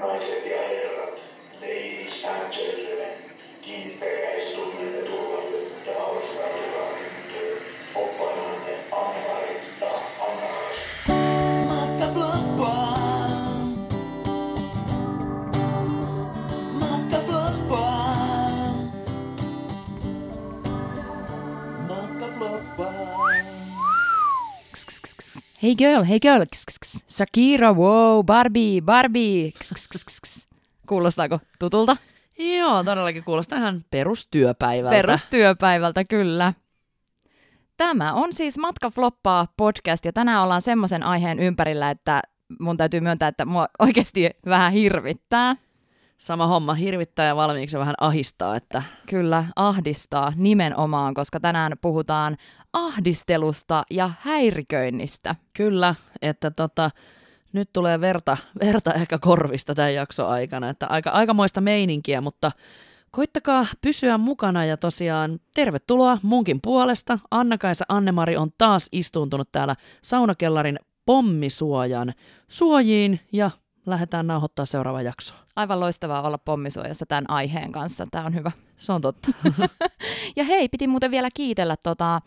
[0.00, 1.20] naiset ja herrat,
[1.60, 3.14] ladies and gentlemen,
[3.62, 7.62] kiinnittäkää istuimenne turvavyöt ja valmistautukaa kyntöön.
[7.94, 9.90] Oppaananne Anne-Mari ja
[10.20, 10.82] Anna-Kaisa.
[11.68, 12.98] Matka floppaa.
[16.80, 18.14] Matka floppaa.
[21.88, 23.30] Matka floppaa.
[25.62, 26.44] Hey girl, hey girl.
[27.20, 29.52] Shakira, wow, Barbie, Barbie.
[29.58, 30.48] Kss, kss, kss.
[30.86, 31.96] Kuulostaako tutulta?
[32.38, 34.96] Joo, todellakin kuulostaa ihan perustyöpäivältä.
[34.96, 36.52] Perustyöpäivältä, kyllä.
[37.76, 42.22] Tämä on siis Matka Floppaa podcast ja tänään ollaan semmoisen aiheen ympärillä, että
[42.60, 45.56] mun täytyy myöntää, että mua oikeasti vähän hirvittää.
[46.20, 52.36] Sama homma, hirvittää ja valmiiksi vähän ahistaa, että Kyllä, ahdistaa nimenomaan, koska tänään puhutaan
[52.72, 55.34] ahdistelusta ja häiriköinnistä.
[55.52, 56.90] kyllä, että tota,
[57.52, 62.52] nyt tulee verta, verta ehkä korvista tämän jakson aikana, että aika, aikamoista meininkiä, mutta
[63.10, 67.18] koittakaa pysyä mukana ja tosiaan tervetuloa munkin puolesta.
[67.30, 72.12] Anna-Kaisa Annemari on taas istuuntunut täällä saunakellarin pommisuojan
[72.48, 73.50] suojiin ja
[73.86, 75.34] lähdetään nauhoittaa seuraava jakso.
[75.56, 78.50] Aivan loistavaa olla pommisuojassa tämän aiheen kanssa, tämä on hyvä.
[78.78, 79.30] Se on totta.
[80.36, 82.20] Ja hei, piti muuten vielä kiitellä tota,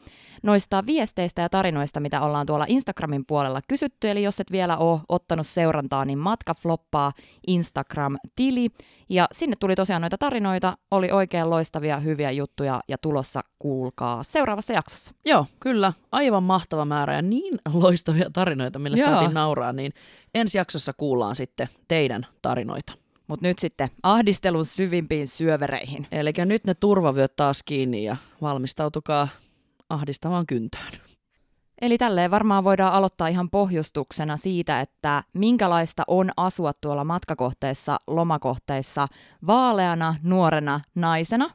[0.44, 4.10] noista viesteistä ja tarinoista, mitä ollaan tuolla Instagramin puolella kysytty.
[4.10, 7.12] Eli jos et vielä ole ottanut seurantaa, niin matka floppaa
[7.48, 8.70] Instagram-tili.
[9.10, 14.74] Ja sinne tuli tosiaan noita tarinoita, oli oikein loistavia, hyviä juttuja ja tulossa kuulkaa seuraavassa
[14.74, 15.14] jaksossa.
[15.26, 15.94] Joo, kyllä.
[16.12, 19.10] Aivan mahtava määrä ja niin loistavia tarinoita, millä Joo.
[19.10, 19.94] saatiin nauraa, niin
[20.36, 22.94] ensi jaksossa kuullaan sitten teidän tarinoita.
[23.28, 26.08] Mutta nyt sitten ahdistelun syvimpiin syövereihin.
[26.12, 29.28] Eli nyt ne turvavyöt taas kiinni ja valmistautukaa
[29.90, 30.92] ahdistavaan kyntöön.
[31.82, 39.08] Eli tälleen varmaan voidaan aloittaa ihan pohjustuksena siitä, että minkälaista on asua tuolla matkakohteessa, lomakohteissa
[39.48, 41.50] vaaleana, nuorena naisena.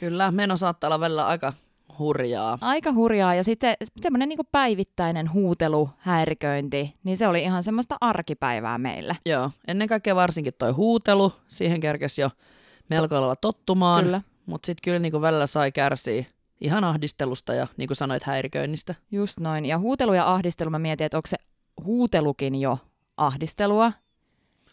[0.00, 1.52] Kyllä, meno saattaa olla välillä aika
[1.98, 2.58] hurjaa.
[2.60, 8.78] Aika hurjaa ja sitten semmoinen niin päivittäinen huutelu, häiriköinti, niin se oli ihan semmoista arkipäivää
[8.78, 9.16] meille.
[9.26, 12.30] Joo, ennen kaikkea varsinkin toi huutelu, siihen kerkesi jo
[12.90, 14.04] melko lailla tottumaan.
[14.04, 14.22] Kyllä.
[14.46, 16.24] Mutta sitten kyllä niinku välillä sai kärsiä
[16.60, 18.94] ihan ahdistelusta ja niin kuin sanoit häiriköinnistä.
[19.10, 19.64] Just noin.
[19.64, 21.36] Ja huutelu ja ahdistelu, mä mietin, että onko se
[21.84, 22.78] huutelukin jo
[23.16, 23.92] ahdistelua.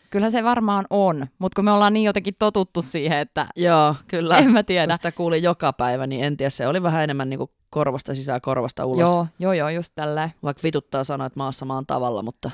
[0.09, 4.37] Kyllä se varmaan on, mutta kun me ollaan niin jotenkin totuttu siihen, että Joo, kyllä.
[4.37, 4.93] en mä Kun tiedä.
[4.95, 8.85] sitä kuuli joka päivä, niin en tiedä, se oli vähän enemmän niinku korvasta sisään, korvasta
[8.85, 8.99] ulos.
[8.99, 10.33] Joo, joo, joo, just tälleen.
[10.43, 12.51] Vaikka vituttaa sanoa, että maassa maan tavalla, mutta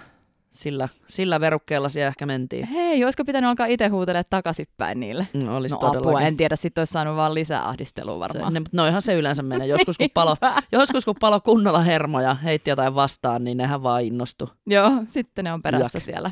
[0.52, 2.68] sillä, sillä verukkeella siellä ehkä mentiin.
[2.68, 5.28] Hei, olisiko pitänyt alkaa itse huutelemaan takaisinpäin niille?
[5.34, 8.54] Mm, Olisi No apua, en tiedä, sitten olisi saanut vaan lisää ahdistelua Se, varmaan.
[8.54, 9.68] ne, mutta noihan se yleensä menee.
[9.78, 10.36] Joskus kun, palo,
[10.72, 14.50] joskus kun palo kunnolla hermoja, heitti jotain vastaan, niin nehän vaan innostu.
[14.68, 16.04] Joo, sitten ne on perässä Jak.
[16.06, 16.32] siellä.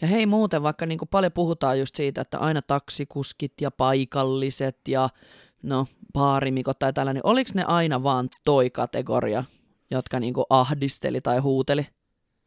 [0.00, 4.78] Ja hei muuten, vaikka niin kuin paljon puhutaan just siitä, että aina taksikuskit ja paikalliset
[4.88, 5.08] ja
[5.62, 9.44] no baarimikot tai tällainen, niin oliko ne aina vaan toi kategoria,
[9.90, 11.86] jotka niin kuin ahdisteli tai huuteli?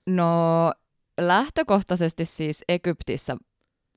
[0.06, 0.26] No
[1.22, 3.38] lähtökohtaisesti siis Egyptissä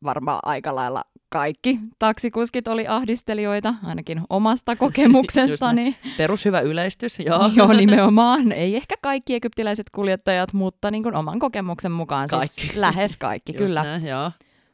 [0.04, 5.96] varmaan aika lailla kaikki taksikuskit oli ahdistelijoita, ainakin omasta kokemuksestani.
[6.18, 7.50] Perushyvä yleistys, joo.
[7.54, 8.52] Joo, nimenomaan.
[8.52, 12.60] Ei ehkä kaikki egyptiläiset kuljettajat, mutta niin kuin oman kokemuksen mukaan Kaikki.
[12.60, 13.82] siis lähes kaikki, Just kyllä.
[13.82, 14.30] Näin, joo.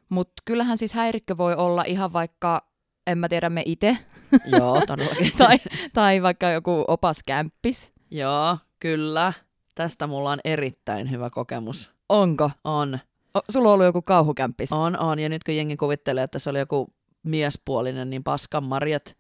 [0.09, 2.67] Mutta kyllähän siis häirikkö voi olla ihan vaikka,
[3.07, 3.99] en mä tiedä, me itse,
[4.47, 5.33] joo, todellakin.
[5.39, 5.59] tai,
[5.93, 7.93] tai vaikka joku opas kämppis.
[8.11, 9.33] joo, kyllä.
[9.75, 11.91] Tästä mulla on erittäin hyvä kokemus.
[12.09, 12.51] Onko?
[12.65, 12.99] On,
[13.34, 14.72] O, sulla on ollut joku kauhukämppis?
[14.72, 15.19] on, on.
[15.19, 19.16] Ja nyt kun jengi kuvittelee, että se oli joku miespuolinen, niin paskan marjat.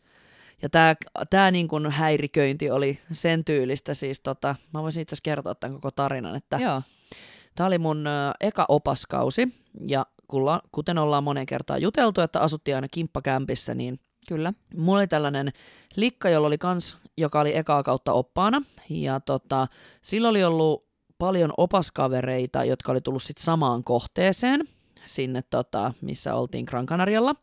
[0.62, 0.94] Ja tämä
[1.30, 5.74] tää niin kun häiriköinti oli sen tyylistä siis, tota, mä voisin itse asiassa kertoa tämän
[5.74, 6.82] koko tarinan, että Joo.
[7.54, 8.04] Tämä oli mun
[8.40, 9.48] eka opaskausi,
[9.88, 10.06] ja
[10.72, 14.52] kuten ollaan monen kertaan juteltu, että asuttiin aina kimppakämpissä, niin Kyllä.
[14.76, 15.52] mulla oli tällainen
[15.96, 19.66] likka, jolla oli kans, joka oli ekaa kautta oppaana, ja tota,
[20.02, 20.91] sillä oli ollut
[21.22, 24.60] paljon opaskavereita, jotka oli tullut sit samaan kohteeseen,
[25.04, 27.34] sinne, tota, missä oltiin Gran Canarialla.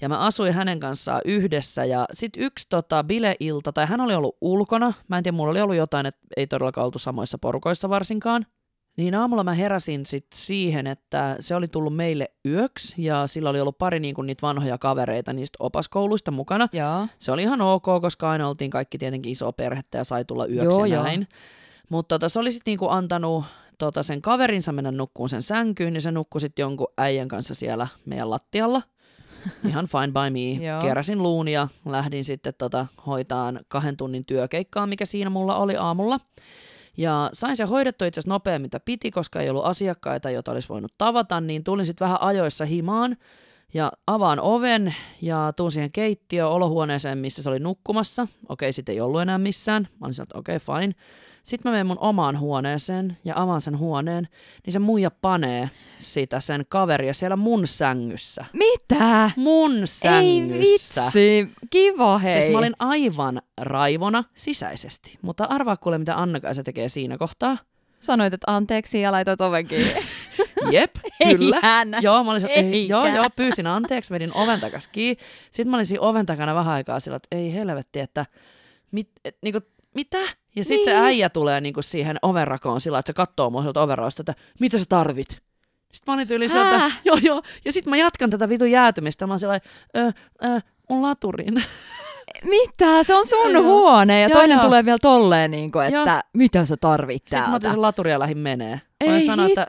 [0.00, 4.36] Ja mä asuin hänen kanssaan yhdessä ja sitten yksi tota, bileilta, tai hän oli ollut
[4.40, 8.46] ulkona, mä en tiedä, mulla oli ollut jotain, että ei todellakaan oltu samoissa porukoissa varsinkaan.
[8.96, 13.60] Niin aamulla mä heräsin sit siihen, että se oli tullut meille yöksi ja sillä oli
[13.60, 16.68] ollut pari niinku niitä vanhoja kavereita niistä opaskouluista mukana.
[16.72, 17.06] Joo.
[17.18, 20.64] Se oli ihan ok, koska aina oltiin kaikki tietenkin iso perhettä ja sai tulla yöksi
[20.64, 21.24] Joo, ja joo.
[21.88, 23.44] Mutta tota, se oli sitten niinku antanut
[23.78, 27.88] tota, sen kaverinsa mennä nukkuun sen sänkyyn, niin se nukkui sitten jonkun äijän kanssa siellä
[28.04, 28.82] meidän lattialla.
[29.68, 30.64] Ihan fine by me.
[30.82, 36.20] Keräsin luun ja lähdin sitten tota, hoitaan kahden tunnin työkeikkaa, mikä siinä mulla oli aamulla.
[36.96, 40.68] Ja sain se hoidettua itse asiassa nopeammin mitä piti, koska ei ollut asiakkaita, joita olisi
[40.68, 43.16] voinut tavata, niin tulin sitten vähän ajoissa himaan
[43.74, 48.28] ja avaan oven ja tuun siihen keittiöön olohuoneeseen, missä se oli nukkumassa.
[48.48, 49.88] Okei, sitten ei ollut enää missään.
[50.00, 50.94] Mä olin että okei, fine.
[51.42, 54.28] Sitten mä menen mun omaan huoneeseen ja avaan sen huoneen,
[54.66, 58.44] niin se muija panee sitä sen kaveria siellä mun sängyssä.
[58.52, 59.30] Mitä?
[59.36, 61.02] Mun Ei sängyssä.
[61.04, 62.40] vitsi, kiva hei.
[62.40, 65.18] Siis mä olin aivan raivona sisäisesti.
[65.22, 67.58] Mutta arvaa kuule, mitä Anna-Kaisa tekee siinä kohtaa.
[68.00, 69.94] Sanoit, että anteeksi ja laitoit oven kiinni.
[70.70, 70.90] Jep,
[71.30, 71.56] kyllä.
[71.56, 71.88] Eihän.
[72.00, 75.24] Joo, mä olin, ei, joo, joo, pyysin anteeksi, vedin oven takas kiinni.
[75.50, 78.26] Sitten mä olin siinä oven takana vähän aikaa sillä, että ei helvetti, että
[78.90, 79.60] mit, et, niinku,
[79.94, 80.18] mitä?
[80.56, 80.84] Ja sitten Niin.
[80.84, 84.78] se äijä tulee niinku siihen ovenrakoon sillä, että se katsoo mua sieltä ovenraosta, että mitä
[84.78, 85.28] sä tarvit?
[85.92, 89.26] Sitten mä olin tyyli sieltä, joo joo, ja sitten mä jatkan tätä vitun jäätymistä.
[89.26, 89.60] Mä oon sillä
[89.96, 90.12] ö,
[90.44, 90.60] ö,
[90.90, 91.54] mun laturin.
[92.44, 93.02] Mitä?
[93.02, 93.62] Se on sun Joo.
[93.62, 94.62] huone ja Joo, toinen joo.
[94.64, 96.20] tulee vielä tolleen, niin kuin, että Joo.
[96.34, 97.70] mitä sä tarvit Sitten mä otin täältä.
[97.70, 98.80] sen laturin ja lähdin menee.
[99.06, 99.66] Mä Ei sanoa, että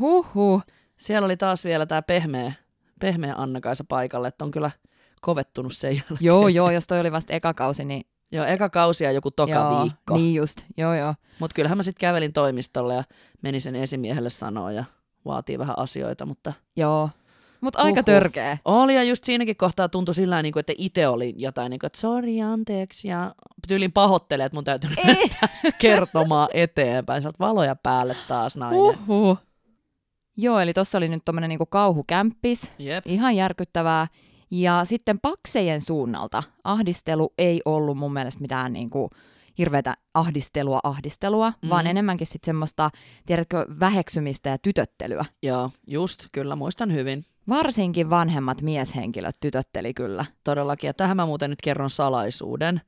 [0.00, 0.62] huhu.
[0.96, 2.52] siellä oli taas vielä tää pehmeä,
[3.00, 4.70] pehmeä Anna-Kaisa paikalle, että on kyllä
[5.20, 6.18] kovettunut sen jälkeen.
[6.20, 9.52] Joo, joo, jos toi oli vasta eka kausi, niin Joo, eka kausi ja joku toka
[9.52, 10.14] joo, viikko.
[10.16, 11.14] Niin just, joo joo.
[11.38, 13.04] Mutta kyllähän mä sitten kävelin toimistolle ja
[13.42, 14.84] menin sen esimiehelle sanoa ja
[15.24, 17.10] vaatii vähän asioita, mutta Joo.
[17.64, 18.04] Mutta aika Huhhuh.
[18.04, 18.58] törkeä.
[18.64, 22.00] oli ja just siinäkin kohtaa tuntui sillä niin että itse oli jotain, niin kuin, että
[22.00, 23.34] sori, anteeksi ja
[23.68, 24.90] tyylin pahoittelee, että mun täytyy
[25.40, 27.22] tästä kertomaan eteenpäin.
[27.22, 28.80] Sä valoja päälle taas nainen.
[28.80, 28.96] Uh.
[29.08, 29.38] Huhhuh.
[30.36, 32.72] Joo, eli tuossa oli nyt tommonen niinku kauhukämppis.
[32.78, 33.06] Jep.
[33.06, 34.06] Ihan järkyttävää.
[34.50, 39.10] Ja sitten paksejen suunnalta ahdistelu ei ollut mun mielestä mitään niinku
[39.58, 41.68] hirveätä ahdistelua ahdistelua, mm.
[41.68, 42.90] vaan enemmänkin sitten semmoista,
[43.26, 45.24] tiedätkö, väheksymistä ja tytöttelyä.
[45.42, 47.24] Joo, just, kyllä muistan hyvin.
[47.48, 50.24] Varsinkin vanhemmat mieshenkilöt tytötteli kyllä.
[50.44, 50.88] Todellakin.
[50.88, 52.80] Ja tähän mä muuten nyt kerron salaisuuden.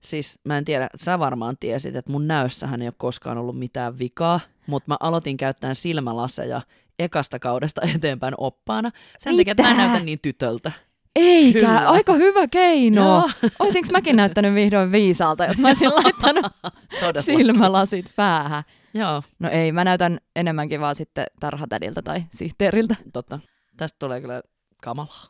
[0.00, 3.98] Siis mä en tiedä, sä varmaan tiesit, että mun näössähän ei ole koskaan ollut mitään
[3.98, 6.60] vikaa, mutta mä aloitin käyttämään silmälaseja
[6.98, 8.90] ekasta kaudesta eteenpäin oppaana.
[9.18, 9.88] Sen takia, että mä en Mitä?
[9.88, 10.72] näytä niin tytöltä.
[11.16, 11.90] Eikä, Kyllä.
[11.90, 13.04] aika hyvä keino.
[13.04, 13.30] Joo.
[13.58, 16.46] Olisinko mäkin näyttänyt vihdoin viisaalta, jos mä olisin laittanut
[17.26, 18.62] silmälasit päähän?
[18.94, 22.96] Joo, No ei, mä näytän enemmänkin vaan sitten tarhatädiltä tai sihteeriltä.
[23.12, 23.38] totta.
[23.76, 24.42] Tästä tulee kyllä
[24.82, 25.26] kamalaa.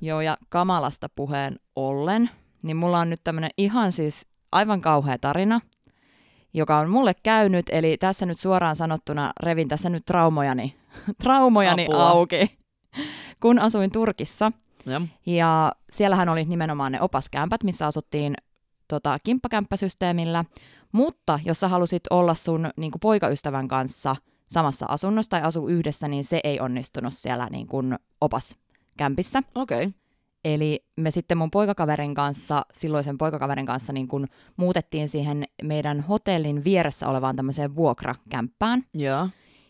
[0.00, 2.30] Joo, ja kamalasta puheen ollen,
[2.62, 5.60] niin mulla on nyt tämmönen ihan siis aivan kauhea tarina,
[6.54, 10.76] joka on mulle käynyt, eli tässä nyt suoraan sanottuna revin tässä nyt traumojani,
[11.22, 12.08] traumojani Apua.
[12.08, 12.58] auki,
[13.40, 14.52] kun asuin Turkissa.
[14.86, 15.00] Ja.
[15.26, 18.34] Ja siellähän oli nimenomaan ne opaskämpät, missä asuttiin
[18.88, 20.44] tota, kimppakämppäsysteemillä,
[20.92, 24.16] mutta jos sä halusit olla sun niin kuin poikaystävän kanssa
[24.54, 29.42] samassa asunnossa tai asu yhdessä, niin se ei onnistunut siellä niin kuin opaskämpissä.
[29.54, 29.78] Okei.
[29.78, 29.92] Okay.
[30.44, 36.64] Eli me sitten mun poikakaverin kanssa, silloisen poikakaverin kanssa niin kun muutettiin siihen meidän hotellin
[36.64, 38.82] vieressä olevaan tämmöiseen vuokrakämppään.
[38.94, 39.28] Joo.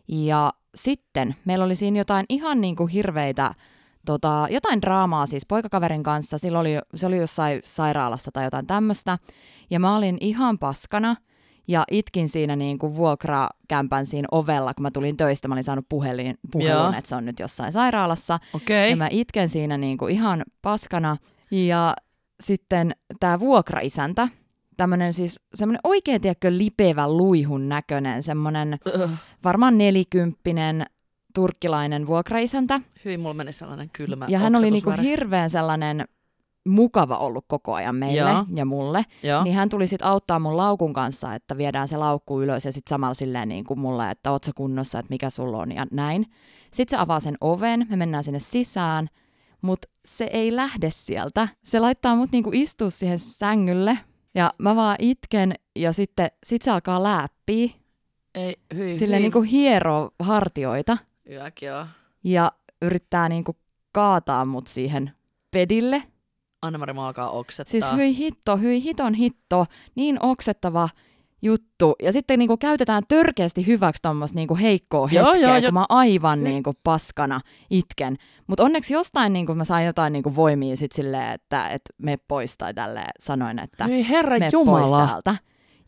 [0.08, 3.54] Ja sitten meillä oli siinä jotain ihan niin kuin hirveitä,
[4.06, 6.38] tota, jotain draamaa siis poikakaverin kanssa.
[6.38, 9.18] Silloin oli, se oli jossain sairaalassa tai jotain tämmöistä.
[9.70, 11.16] Ja mä olin ihan paskana
[11.68, 15.48] ja itkin siinä niin kuin vuokrakämpän siinä ovella, kun mä tulin töistä.
[15.48, 18.38] Mä olin saanut puhelin, puhelun, että se on nyt jossain sairaalassa.
[18.52, 18.90] Okei.
[18.90, 21.16] Ja mä itken siinä niinku ihan paskana.
[21.50, 21.96] Ja
[22.40, 24.28] sitten tämä vuokraisäntä,
[24.76, 29.10] tämmöinen siis semmoinen oikein, tiedätkö, lipevä luihun näköinen, semmoinen Öh.
[29.44, 30.86] varmaan nelikymppinen
[31.34, 32.80] turkkilainen vuokraisäntä.
[33.04, 36.04] Hyvin mulla meni sellainen kylmä ja hän oli niinku hirveän sellainen
[36.68, 38.44] mukava ollut koko ajan meille Joo.
[38.54, 39.04] ja mulle.
[39.22, 39.42] Joo.
[39.44, 42.90] Niin hän tuli sitten auttaa mun laukun kanssa, että viedään se laukku ylös ja sitten
[42.90, 46.26] samalla silleen niin kuin mulle, että oot sä kunnossa, että mikä sulla on ja näin.
[46.72, 49.08] Sitten se avaa sen oven, me mennään sinne sisään,
[49.62, 51.48] mutta se ei lähde sieltä.
[51.64, 53.98] Se laittaa mut niinku istua siihen sängylle
[54.34, 57.68] ja mä vaan itken ja sitten sit se alkaa läppiä,
[58.34, 59.22] Ei, hyi, sille hyi.
[59.22, 60.98] niinku hieroo hartioita
[61.30, 61.86] Yäk, joo.
[62.24, 62.52] ja
[62.82, 63.56] yrittää niinku
[63.92, 65.10] kaataa mut siihen
[65.50, 66.02] pedille.
[66.64, 67.70] Anna-Mari alkaa oksettaa.
[67.70, 70.88] Siis hyi hitto, hyi hiton hitto, niin oksettava
[71.42, 71.94] juttu.
[72.02, 75.86] Ja sitten niinku käytetään törkeästi hyväksi tuommoista niinku heikkoa Joo, hetkeä, joo, kun jo- mä
[75.88, 76.48] aivan Hyi.
[76.48, 77.40] niinku paskana
[77.70, 78.16] itken.
[78.46, 82.56] Mutta onneksi jostain niinku mä sain jotain niinku voimia sit silleen, että et me pois
[82.58, 85.06] tai tälleen sanoin, että herra me pois Jumala.
[85.06, 85.36] täältä.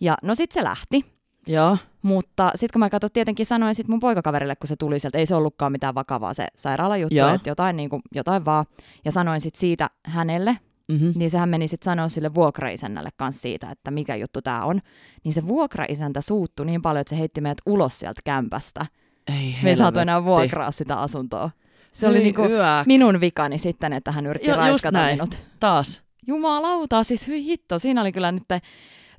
[0.01, 1.16] Ja no sit se lähti.
[1.47, 1.77] Joo.
[2.03, 5.27] Mutta sitten kun mä katsoin, tietenkin sanoin sit mun poikakaverille, kun se tuli sieltä, ei
[5.27, 7.29] se ollutkaan mitään vakavaa se sairaalajuttu, Joo.
[7.35, 8.65] että jotain, niinku, jotain vaan.
[9.05, 10.57] Ja sanoin sitten siitä hänelle,
[10.93, 11.13] Mm-hmm.
[11.17, 14.81] niin sehän meni sitten sanoa sille vuokraisännälle kanssa siitä, että mikä juttu tämä on.
[15.25, 18.87] Niin se vuokraisäntä suuttui niin paljon, että se heitti meidät ulos sieltä kämpästä.
[19.27, 21.51] Ei Me ei saatu enää vuokraa sitä asuntoa.
[21.93, 22.87] Se oli niinku yäk.
[22.87, 25.47] minun vikani sitten, että hän yritti Jo- raiskata minut.
[25.61, 26.03] Taas.
[26.27, 28.45] Jumalauta, siis hyi hitto, siinä oli kyllä nyt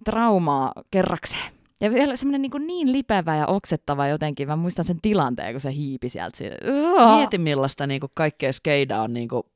[0.06, 1.52] traumaa kerrakseen.
[1.82, 4.48] Ja vielä semmoinen niin, niin lipevä ja oksettava jotenkin.
[4.48, 6.38] Mä muistan sen tilanteen, kun se hiipi sieltä.
[7.16, 9.50] Mieti millaista niinku kaikkea skeidaa on niinku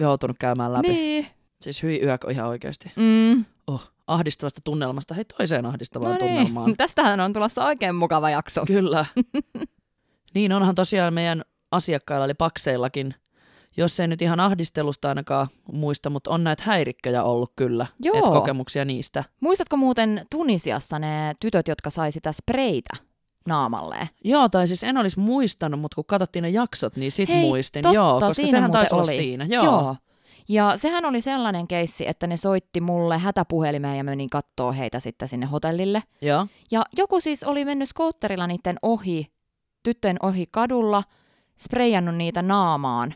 [0.00, 0.88] joutunut käymään läpi.
[0.88, 1.26] Niin.
[1.62, 2.92] Siis hyi yökö ihan oikeasti.
[2.96, 3.44] Mm.
[3.66, 6.66] Oh, ahdistavasta tunnelmasta hei toiseen ahdistavaan No tunnelmaan.
[6.66, 6.76] niin.
[6.86, 8.64] Tästähän on tulossa oikein mukava jakso.
[8.66, 9.06] Kyllä.
[10.34, 13.14] niin onhan tosiaan meidän asiakkailla eli pakseillakin,
[13.76, 17.86] jos ei nyt ihan ahdistelusta ainakaan muista, mutta on näitä häirikköjä ollut kyllä.
[18.02, 18.16] Joo.
[18.16, 19.24] Et kokemuksia niistä.
[19.40, 22.96] Muistatko muuten Tunisiassa ne tytöt, jotka sai sitä spreitä
[23.48, 24.06] naamalleen?
[24.24, 27.82] Joo, tai siis en olisi muistanut, mutta kun katsottiin ne jaksot, niin sit Hei, muistin.
[27.82, 29.16] totta, Joo, koska siinä sehän taisi olla oli.
[29.16, 29.44] siinä.
[29.44, 29.64] Joo.
[29.64, 29.96] Joo.
[30.48, 35.28] Ja sehän oli sellainen keissi, että ne soitti mulle hätäpuhelimeen ja menin kattoo heitä sitten
[35.28, 36.02] sinne hotellille.
[36.22, 36.46] Joo.
[36.70, 39.26] Ja joku siis oli mennyt skootterilla niiden ohi,
[39.82, 41.02] tyttöjen ohi kadulla,
[41.56, 43.14] spreijannut niitä naamaan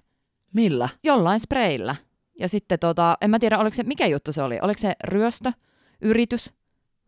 [0.54, 0.88] Millä?
[1.04, 1.96] jollain spreillä.
[2.38, 4.58] Ja sitten tota, en mä tiedä, oliko se, mikä juttu se oli.
[4.62, 5.52] Oliko se ryöstö,
[6.00, 6.54] yritys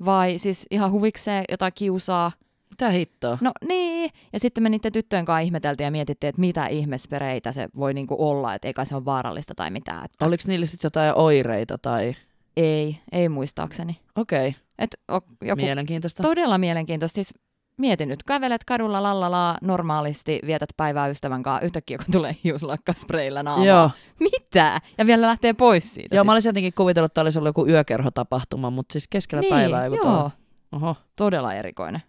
[0.04, 2.32] vai siis ihan huvikseen jotain kiusaa?
[2.70, 3.38] Mitä hittoa?
[3.40, 7.68] No niin, ja sitten me niiden tyttöjen kanssa ihmeteltiin ja mietittiin, että mitä ihmespereitä se
[7.76, 10.04] voi niinku olla, että eikä se ole vaarallista tai mitään.
[10.04, 12.16] Että Oliko niillä sitten jotain oireita tai...
[12.56, 14.00] Ei, ei muistaakseni.
[14.16, 14.60] Okei, okay.
[14.78, 16.22] Et o, joku mielenkiintoista.
[16.22, 17.14] todella mielenkiintoista.
[17.14, 17.34] Siis
[17.80, 23.42] mieti nyt, kävelet kadulla lallalaa normaalisti, vietät päivää ystävän kanssa, yhtäkkiä kun tulee hiuslakka spreillä
[23.42, 23.68] naamaan.
[23.68, 23.90] Joo.
[24.20, 24.80] Mitä?
[24.98, 26.16] Ja vielä lähtee pois siitä.
[26.16, 26.26] Joo, sit.
[26.26, 29.96] mä olisin jotenkin kuvitellut, että olisi ollut joku yökerhotapahtuma, mutta siis keskellä niin, päivää joku
[29.96, 30.30] joo, tuo.
[30.72, 30.96] Oho.
[31.16, 32.02] todella erikoinen.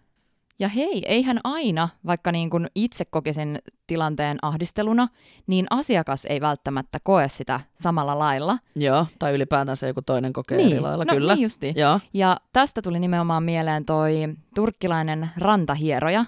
[0.62, 5.08] Ja hei, eihän aina, vaikka niin kuin itse kokisin tilanteen ahdisteluna,
[5.46, 8.58] niin asiakas ei välttämättä koe sitä samalla lailla.
[8.76, 11.34] Joo, tai ylipäätänsä joku toinen kokee niin, eri lailla, no, kyllä.
[11.34, 11.72] Niin justi.
[11.76, 12.00] Joo.
[12.14, 14.14] Ja tästä tuli nimenomaan mieleen toi
[14.54, 16.24] turkkilainen rantahieroja.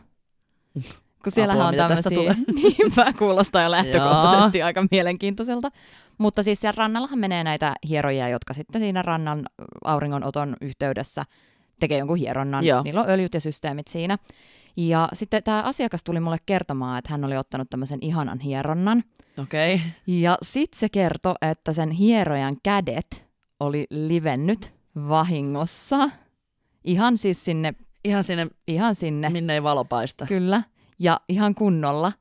[1.25, 5.71] Kun siellähän Apua, on tämmöisiä, niinpä kuulostaa jo lähtökohtaisesti aika mielenkiintoiselta.
[6.19, 9.43] Mutta siis siellä rannallahan menee näitä hierojia, jotka sitten siinä rannan
[9.85, 11.25] auringonoton yhteydessä
[11.81, 12.65] tekee jonkun hieronnan.
[12.65, 12.83] Joo.
[12.83, 14.19] Niillä on öljyt ja systeemit siinä.
[14.77, 19.05] Ja sitten tämä asiakas tuli mulle kertomaan, että hän oli ottanut tämmöisen ihanan hieronnan.
[19.43, 19.75] Okei.
[19.75, 19.87] Okay.
[20.07, 23.27] Ja sitten se kertoi, että sen hierojan kädet
[23.61, 24.75] oli livennyt
[25.09, 26.11] vahingossa.
[26.85, 30.27] Ihan siis sinne, Ihan sinne, ihan sinne, minne ei valo paista.
[30.27, 30.63] kyllä.
[30.99, 32.13] Ja ihan kunnolla.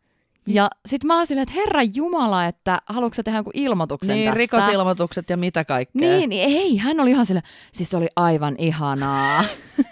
[0.47, 4.25] Ja sit mä oon silleen, että herra Jumala, että haluatko sä tehdä jonkun ilmoituksen Niin,
[4.25, 4.38] tästä?
[4.38, 6.09] rikosilmoitukset ja mitä kaikkea.
[6.09, 9.43] Niin, niin, ei, hän oli ihan silleen, siis se oli aivan ihanaa.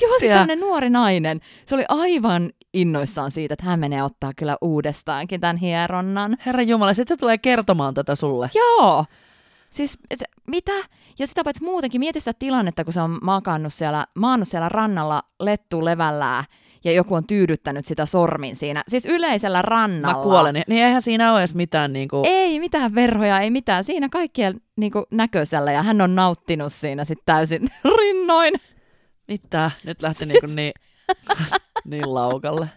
[0.00, 0.34] Joo, Tiedä.
[0.34, 1.40] tämmönen nuori nainen.
[1.66, 6.36] Se oli aivan innoissaan siitä, että hän menee ottaa kyllä uudestaankin tämän hieronnan.
[6.46, 8.50] Herra Jumala, sit se tulee kertomaan tätä sulle.
[8.54, 9.04] Joo.
[9.70, 10.72] Siis et, mitä?
[11.18, 15.22] Ja sitä paitsi muutenkin mieti sitä tilannetta, kun se on makannut siellä, maannut siellä rannalla
[15.40, 16.44] lettu levällään
[16.84, 18.82] ja joku on tyydyttänyt sitä sormin siinä.
[18.88, 20.16] Siis yleisellä rannalla.
[20.16, 20.62] Mä kuolen.
[20.66, 22.22] Niin eihän siinä ole edes mitään niinku...
[22.26, 23.84] Ei mitään verhoja, ei mitään.
[23.84, 28.54] Siinä kaikkien niinku, näköisellä ja hän on nauttinut siinä sitten täysin rinnoin.
[29.28, 29.70] Mitä?
[29.84, 30.72] Nyt lähti niinku niin,
[31.84, 32.68] niin laukalle.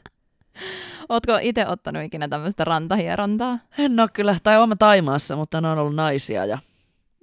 [1.09, 3.59] Ootko itse ottanut ikinä tämmöistä rantahierontaa?
[3.77, 6.57] En oo kyllä, tai mä Taimaassa, mutta ne on ollut naisia ja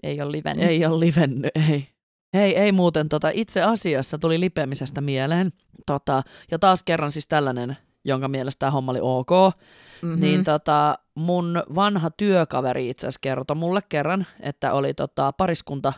[0.02, 0.68] Ei ole livennyt.
[0.68, 1.88] ei ole livennyt, ei.
[2.34, 5.52] Hei, ei muuten tota, itse asiassa tuli lipemisestä mieleen.
[5.86, 9.30] Tota, ja taas kerran siis tällainen, jonka mielestä tämä homma oli ok.
[9.30, 10.08] Mhm.
[10.08, 10.20] Mm-hmm.
[10.20, 15.92] Niin tota, mun vanha työkaveri itse asiassa kertoi mulle kerran, että oli tota, pariskunta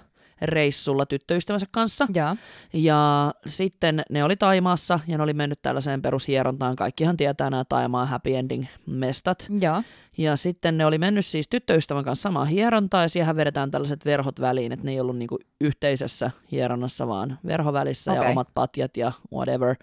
[0.46, 2.06] reissulla tyttöystävänsä kanssa.
[2.14, 2.36] Joo.
[2.72, 6.76] Ja sitten ne oli Taimaassa ja ne oli mennyt tällaiseen perushierontaan.
[6.76, 9.46] Kaikkihan tietää nämä Taimaan happy ending mestat.
[9.60, 9.82] Joo.
[10.18, 14.40] Ja sitten ne oli mennyt siis tyttöystävän kanssa samaan hierontaan ja siihen vedetään tällaiset verhot
[14.40, 18.24] väliin, että ne ei ollut niinku yhteisessä hieronnassa, vaan verhovälissä okay.
[18.24, 19.76] Ja omat patjat ja whatever.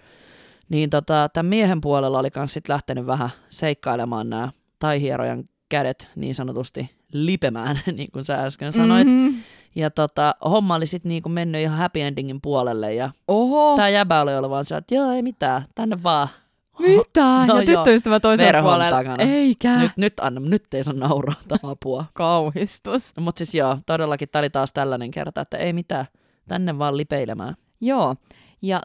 [0.70, 4.50] Niin tota, tämän miehen puolella oli kans sit lähtenyt vähän seikkailemaan nämä
[4.80, 9.08] tai-hierojan kädet niin sanotusti lipemään, niin kuin sä äsken sanoit.
[9.08, 9.42] Mm-hmm.
[9.76, 13.76] Ja tota, homma oli sitten niinku mennyt ihan happy endingin puolelle ja Oho.
[13.76, 16.28] tämä jäbä oli ollut vaan sillä, että joo ei mitään, tänne vaan.
[16.80, 17.46] Mitä?
[17.46, 18.98] No ja tyttöystävä toisella puolella.
[18.98, 19.24] takana.
[19.24, 19.78] Eikä.
[19.78, 22.06] Nyt, nyt, anna, nyt ei saa nauraa apua.
[22.14, 23.16] Kauhistus.
[23.18, 26.06] No, mutta siis joo, todellakin tämä oli taas tällainen kerta, että ei mitään,
[26.48, 27.56] tänne vaan lipeilemään.
[27.82, 28.16] Joo.
[28.62, 28.82] Ja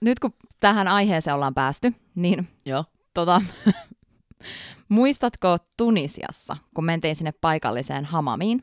[0.00, 2.84] nyt kun tähän aiheeseen ollaan päästy, niin Joo.
[3.14, 3.42] tota,
[4.88, 8.62] muistatko Tunisiassa, kun mentiin sinne paikalliseen hamamiin?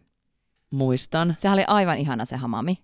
[0.73, 1.35] Muistan.
[1.37, 2.77] Sehän oli aivan ihana se hamami.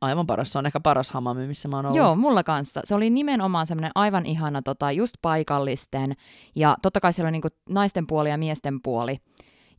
[0.00, 0.52] Aivan paras.
[0.52, 1.96] Se on ehkä paras hamami, missä mä oon ollut.
[1.96, 2.80] Joo, mulla kanssa.
[2.84, 6.16] Se oli nimenomaan semmoinen aivan ihana tota, just paikallisten.
[6.56, 9.18] Ja totta kai siellä oli niinku naisten puoli ja miesten puoli.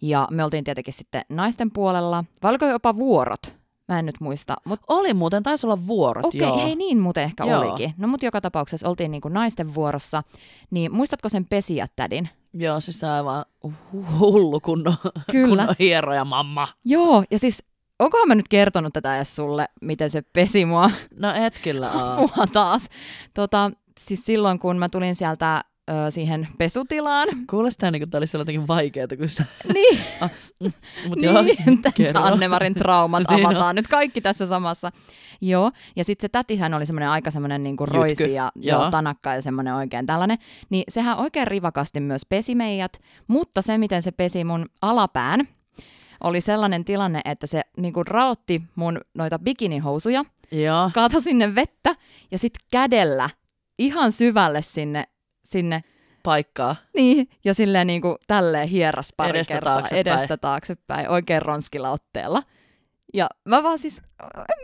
[0.02, 2.24] Ja me oltiin tietenkin sitten naisten puolella.
[2.44, 3.56] Vai oliko jopa vuorot?
[3.88, 4.56] Mä en nyt muista.
[4.66, 6.58] Mut Oli muuten, taisi olla vuorot, Okei, joo.
[6.58, 7.62] hei niin muuten ehkä Joo.
[7.62, 7.94] olikin.
[7.98, 10.24] No mutta joka tapauksessa oltiin niinku naisten vuorossa.
[10.72, 12.30] Niin muistatko sen pesijättädin?
[12.54, 13.46] Joo, siis aivan
[14.20, 14.96] hullu kunnon,
[15.32, 15.48] Kyllä.
[15.48, 16.68] kunnon hieroja mamma.
[16.86, 17.64] Joo, ja siis
[18.00, 21.92] onkohan mä nyt kertonut tätä edes sulle, miten se pesi mua, No et kyllä
[22.54, 22.90] taas.
[23.34, 28.38] Tota, siis silloin, kun mä tulin sieltä ö, siihen pesutilaan, Kuulostaa niin kuin tämä olisi
[28.38, 29.46] jotenkin vaikeaa, kun sä...
[29.74, 30.00] niin,
[31.08, 31.58] Mut joo, niin.
[32.18, 33.46] Annemarin traumat Niin on.
[33.46, 34.92] avataan nyt kaikki tässä samassa.
[35.42, 37.98] Joo, ja sitten se tätihän oli semmoinen aika semmoinen niinku Jytky.
[37.98, 38.92] roisi ja joo.
[38.92, 40.38] Tanakka ja semmoinen oikein tällainen.
[40.70, 45.48] Niin sehän oikein rivakasti myös pesi meidät, mutta se miten se pesi mun alapään,
[46.24, 50.92] oli sellainen tilanne, että se niinku raotti mun noita bikinihousuja, Joo.
[50.94, 51.96] kaatoi sinne vettä
[52.32, 53.30] ja sitten kädellä
[53.80, 55.04] ihan syvälle sinne,
[55.50, 55.82] sinne
[56.24, 56.76] Paikkaa.
[56.96, 60.00] niin, ja silleen niin kuin tälleen hieras pari Edestä kertaa taaksepäin.
[60.08, 62.44] edestä taaksepäin, oikein ronskilla otteella.
[63.14, 64.02] Ja mä vaan siis,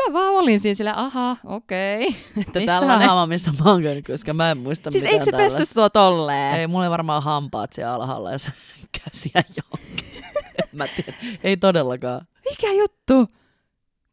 [0.08, 2.08] mä vaan olin siinä silleen, aha, okei.
[2.48, 3.08] Että Missä tällainen.
[3.08, 6.56] haamamissa mä oon käynyt, koska mä en muista Siis mitään eikö se pessy sua tolleen?
[6.60, 8.38] Ei, mulla oli varmaan hampaat siellä alhaalla ja
[9.04, 10.24] käsiä johonkin.
[10.78, 11.18] mä tiedä.
[11.44, 12.28] Ei todellakaan.
[12.50, 13.28] Mikä juttu?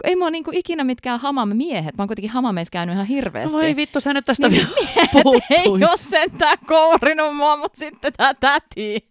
[0.04, 1.96] Ei mua niinku ikinä mitkään hamame miehet.
[1.96, 3.52] Mä oon kuitenkin hamameissa käynyt ihan hirveästi.
[3.52, 4.66] No voi vittu, sä nyt tästä Niin
[5.14, 9.08] vielä ei ole sentään kourinut mua, mutta sitten tää täti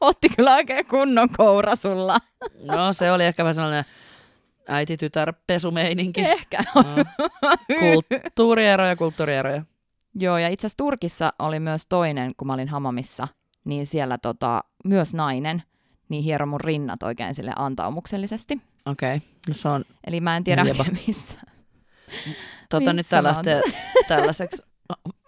[0.00, 2.18] otti kyllä oikein kunnon koura sulla.
[2.64, 3.84] No se oli ehkä vähän sellainen
[4.68, 6.20] äiti-tytär pesumeininki.
[6.20, 6.64] Ehkä.
[6.74, 6.82] No.
[7.80, 9.64] Kulttuurieroja, kulttuurieroja.
[10.14, 13.28] Joo, ja itse asiassa Turkissa oli myös toinen, kun mä olin Hamamissa,
[13.64, 15.62] niin siellä tota, myös nainen,
[16.08, 18.60] niin hiero mun rinnat oikein sille antaumuksellisesti.
[18.86, 19.28] Okei, okay.
[19.48, 20.84] no se on, Eli mä en tiedä Jeba.
[21.06, 21.34] missä.
[22.70, 23.60] tota nyt tää lähtee
[24.08, 24.62] tällaiseksi.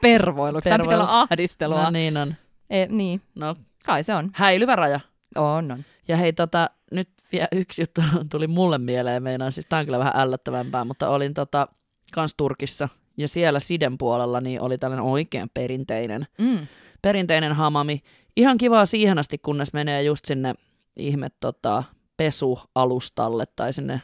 [0.02, 0.70] Pervoiluksi.
[0.70, 1.82] Tämä pitää olla ahdistelua.
[1.82, 2.34] No niin on.
[2.70, 4.30] E, niin, No, kai se on.
[4.34, 5.00] häilyvä raja.
[5.36, 5.84] On, on.
[6.08, 9.98] Ja hei, tota, nyt vielä yksi juttu tuli mulle mieleen, meinaan, siis tää on kyllä
[9.98, 11.68] vähän ällöttävämpää, mutta olin tota,
[12.12, 16.66] kans Turkissa, ja siellä Siden puolella niin oli tällainen oikein perinteinen, Mm.
[17.02, 18.02] perinteinen hamami.
[18.36, 20.54] Ihan kivaa siihen asti, kunnes menee just sinne
[20.96, 21.84] ihme tota,
[22.16, 24.02] pesualustalle tai sinne,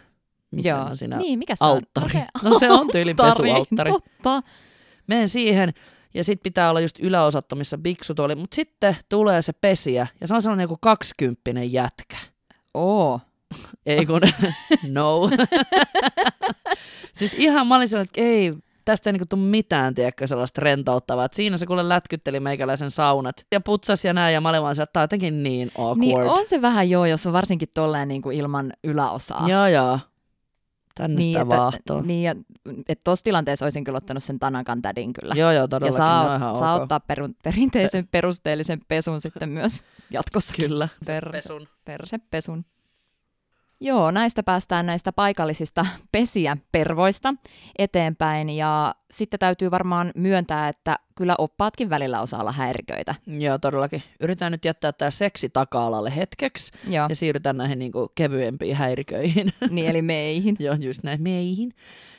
[0.51, 0.81] missä Joo.
[0.85, 1.71] on siinä Niin, mikä se on?
[1.71, 2.07] alttari.
[2.07, 3.91] Okei, No se on alttari, pesualttari.
[3.93, 4.43] Totta.
[5.07, 5.75] Menen siihen,
[6.15, 10.29] ja sitten pitää olla just yläosatto, missä biksut oli, mutta sitten tulee se pesiä, ja
[10.29, 12.17] se on sellainen joku kaksikymppinen jätkä.
[12.75, 13.21] Oo.
[13.87, 14.21] Ei kun,
[14.91, 15.31] no.
[17.19, 18.53] siis ihan mä olin sellainen, että ei,
[18.93, 21.25] tästä ei niinku tule mitään, tiedätkö, sellaista rentouttavaa.
[21.25, 24.75] Et siinä se kuule lätkytteli meikäläisen saunat ja putsas ja näin, ja mä olin vaan
[24.75, 25.99] se, että tää on jotenkin niin awkward.
[25.99, 29.49] Niin on se vähän joo, jos on varsinkin tolleen niin kuin ilman yläosaa.
[29.49, 29.99] Joo, joo.
[30.95, 32.03] Tänne niin, sitä vaahtoa.
[32.03, 32.35] Niin, ja
[32.89, 35.35] että tuossa tilanteessa olisin kyllä ottanut sen Tanakan tädin kyllä.
[35.37, 35.97] Joo, joo, ja todellakin.
[35.97, 36.83] saa, ne on ihan saa ok.
[36.83, 40.55] ottaa peru, perinteisen perusteellisen pesun sitten myös jatkossa.
[40.57, 40.89] Kyllä.
[41.07, 41.69] Per, Pesun.
[41.85, 42.65] persepesun.
[43.81, 47.35] Joo, näistä päästään näistä paikallisista pesiäpervoista
[47.79, 53.15] eteenpäin ja sitten täytyy varmaan myöntää, että kyllä oppaatkin välillä osaa olla häiriköitä.
[53.27, 54.03] Joo, todellakin.
[54.21, 59.53] Yritän nyt jättää tämä seksi taka-alalle hetkeksi Joo, ja siirrytään näihin niinku kevyempiin häiriköihin.
[59.71, 60.57] niin eli meihin.
[60.59, 61.73] joo, just näin meihin.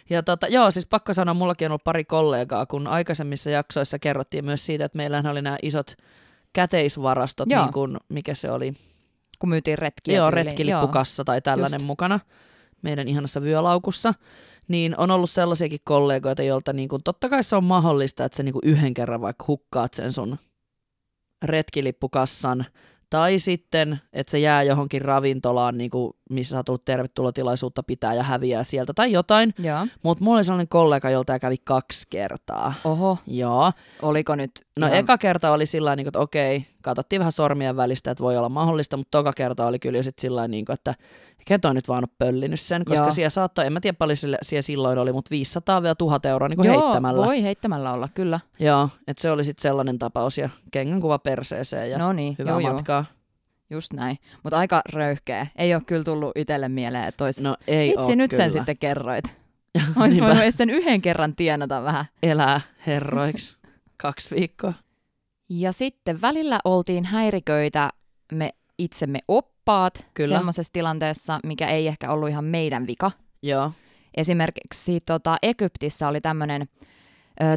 [0.10, 4.46] Ja tota, joo, siis pakko sanoa, mullakin on ollut pari kollegaa, kun aikaisemmissa jaksoissa kerrottiin
[4.46, 5.96] myös siitä, että meillähän oli nämä isot
[6.54, 7.64] käteisvarastot, Joo.
[7.64, 8.74] niin kuin, mikä se oli,
[9.40, 10.46] Kun myytiin retkiä joo, tyyliin.
[10.46, 11.88] retkilippukassa tai tällainen just.
[11.88, 12.20] mukana
[12.82, 14.14] meidän ihanassa vyölaukussa,
[14.68, 18.44] niin on ollut sellaisiakin kollegoita, joilta niin kuin, totta kai se on mahdollista, että sä
[18.44, 20.38] niin kuin yhden kerran vaikka hukkaat sen sun
[21.44, 22.66] retkilippukassan,
[23.10, 28.24] tai sitten, että se jää johonkin ravintolaan, niin kuin, missä sä tullut tervetulotilaisuutta pitää ja
[28.24, 29.54] häviää sieltä tai jotain.
[30.04, 32.74] Mutta mulla oli sellainen kollega, jolta tämä kävi kaksi kertaa.
[32.84, 33.72] Oho, Joo.
[34.02, 38.12] oliko nyt No ihan- eka kerta oli sillä niin että okei, katsottiin vähän sormien välistä,
[38.12, 40.96] että voi olla mahdollista, mutta toka kerta oli kyllä sitten sillä niin kuin, että
[41.50, 43.12] keto on nyt vaan pöllinyt sen, koska Joo.
[43.12, 46.48] siellä saattoi, en mä tiedä paljon sille, siellä silloin oli, mutta 500 vielä 1000 euroa
[46.50, 47.26] niin kuin Joo, heittämällä.
[47.26, 48.40] voi heittämällä olla, kyllä.
[48.60, 52.52] Joo, että se oli sitten sellainen tapaus ja kengän kuva perseeseen ja no niin, hyvää
[52.52, 53.06] joo, joo, matkaa.
[53.70, 54.18] just näin.
[54.44, 55.48] Mutta aika röyhkeä.
[55.56, 57.44] Ei ole kyllä tullut itselle mieleen, että olisi...
[57.44, 58.44] No ei Itse nyt kyllä.
[58.44, 59.26] sen sitten kerroit.
[60.02, 62.06] Olisi voinut edes sen yhden kerran tienata vähän.
[62.24, 63.58] Elää herroiksi
[64.04, 64.74] kaksi viikkoa.
[65.50, 67.90] Ja sitten välillä oltiin häiriköitä
[68.32, 69.20] me itsemme
[69.70, 70.38] oppaat Kyllä.
[70.38, 73.12] semmoisessa tilanteessa, mikä ei ehkä ollut ihan meidän vika.
[73.44, 73.72] Joo,
[74.18, 76.70] Esimerkiksi tota, Egyptissä oli tämmöinen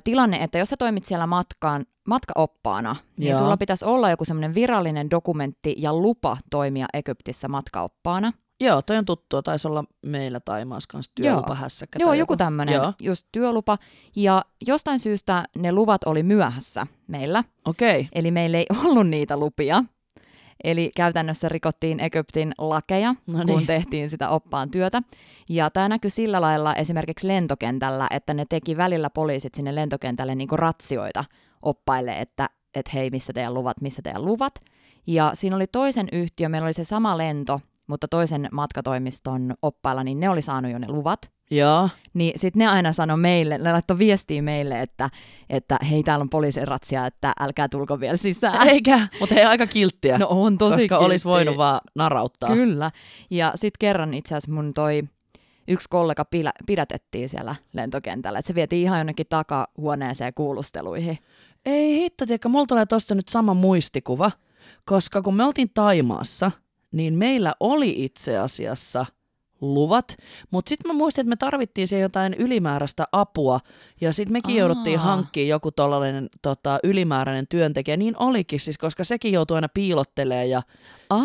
[0.04, 3.38] tilanne, että jos sä toimit siellä matkaan, matkaoppaana, niin Joo.
[3.38, 8.32] sulla pitäisi olla joku semmoinen virallinen dokumentti ja lupa toimia Egyptissä matkaoppaana.
[8.60, 9.42] Joo, toi on tuttua.
[9.42, 11.98] Taisi olla meillä Taimaassa kanssa työlupahässäkkä.
[11.98, 13.78] Joo, tai joku tämmöinen, Joo, just työlupa.
[14.16, 18.08] Ja jostain syystä ne luvat oli myöhässä meillä, okei.
[18.12, 19.84] eli meillä ei ollut niitä lupia.
[20.64, 23.66] Eli käytännössä rikottiin Egyptin lakeja, No kun niin.
[23.66, 25.02] tehtiin sitä oppaan työtä.
[25.48, 30.56] Ja tämä näkyi sillä lailla esimerkiksi lentokentällä, että ne teki välillä poliisit sinne lentokentälle niinku
[30.56, 31.24] ratsioita
[31.62, 34.54] oppaille, että et hei, missä teidän luvat, missä teidän luvat.
[35.06, 40.20] Ja siinä oli toisen yhtiö, meillä oli se sama lento, mutta toisen matkatoimiston oppailla, niin
[40.20, 41.32] ne oli saanut jo ne luvat.
[41.50, 41.88] Joo.
[42.14, 45.10] Niin sitten ne aina sanoi meille, ne laittoi viestiä meille, että,
[45.50, 48.68] että hei täällä on poliisin ratsia, että älkää tulko vielä sisään.
[48.68, 51.30] Eikä, mutta hei aika kilttiä, No on tosi koska olisi kilttiä.
[51.30, 52.54] voinut vaan narauttaa.
[52.54, 52.90] Kyllä.
[53.30, 55.02] Ja sitten kerran itse asiassa mun toi
[55.68, 61.18] yksi kollega pila, pidätettiin siellä lentokentällä, että se vietiin ihan jonnekin takahuoneeseen kuulusteluihin.
[61.66, 64.30] Ei hitto, tiedätkö, mulla tulee tosta nyt sama muistikuva,
[64.84, 66.50] koska kun me oltiin Taimaassa,
[66.92, 69.06] niin meillä oli itse asiassa
[69.62, 70.16] luvat,
[70.50, 73.60] mutta sitten mä muistin, että me tarvittiin siihen jotain ylimääräistä apua,
[74.00, 74.58] ja sitten mekin Aa.
[74.58, 80.50] jouduttiin hankkimaan joku tollainen tota, ylimääräinen työntekijä, niin olikin siis, koska sekin joutui aina piilottelemaan,
[80.50, 80.62] ja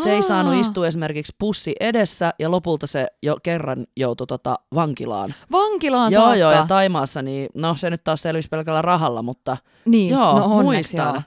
[0.03, 4.59] se ei saanut Aa, istua esimerkiksi pussi edessä, ja lopulta se jo kerran joutui tota,
[4.75, 5.33] vankilaan.
[5.51, 6.35] Vankilaan Joo, saakka.
[6.37, 10.45] joo, ja Taimaassa, niin no se nyt taas selvisi pelkällä rahalla, mutta Niin, Joo, no
[10.45, 11.13] onneksi muistan.
[11.15, 11.21] joo.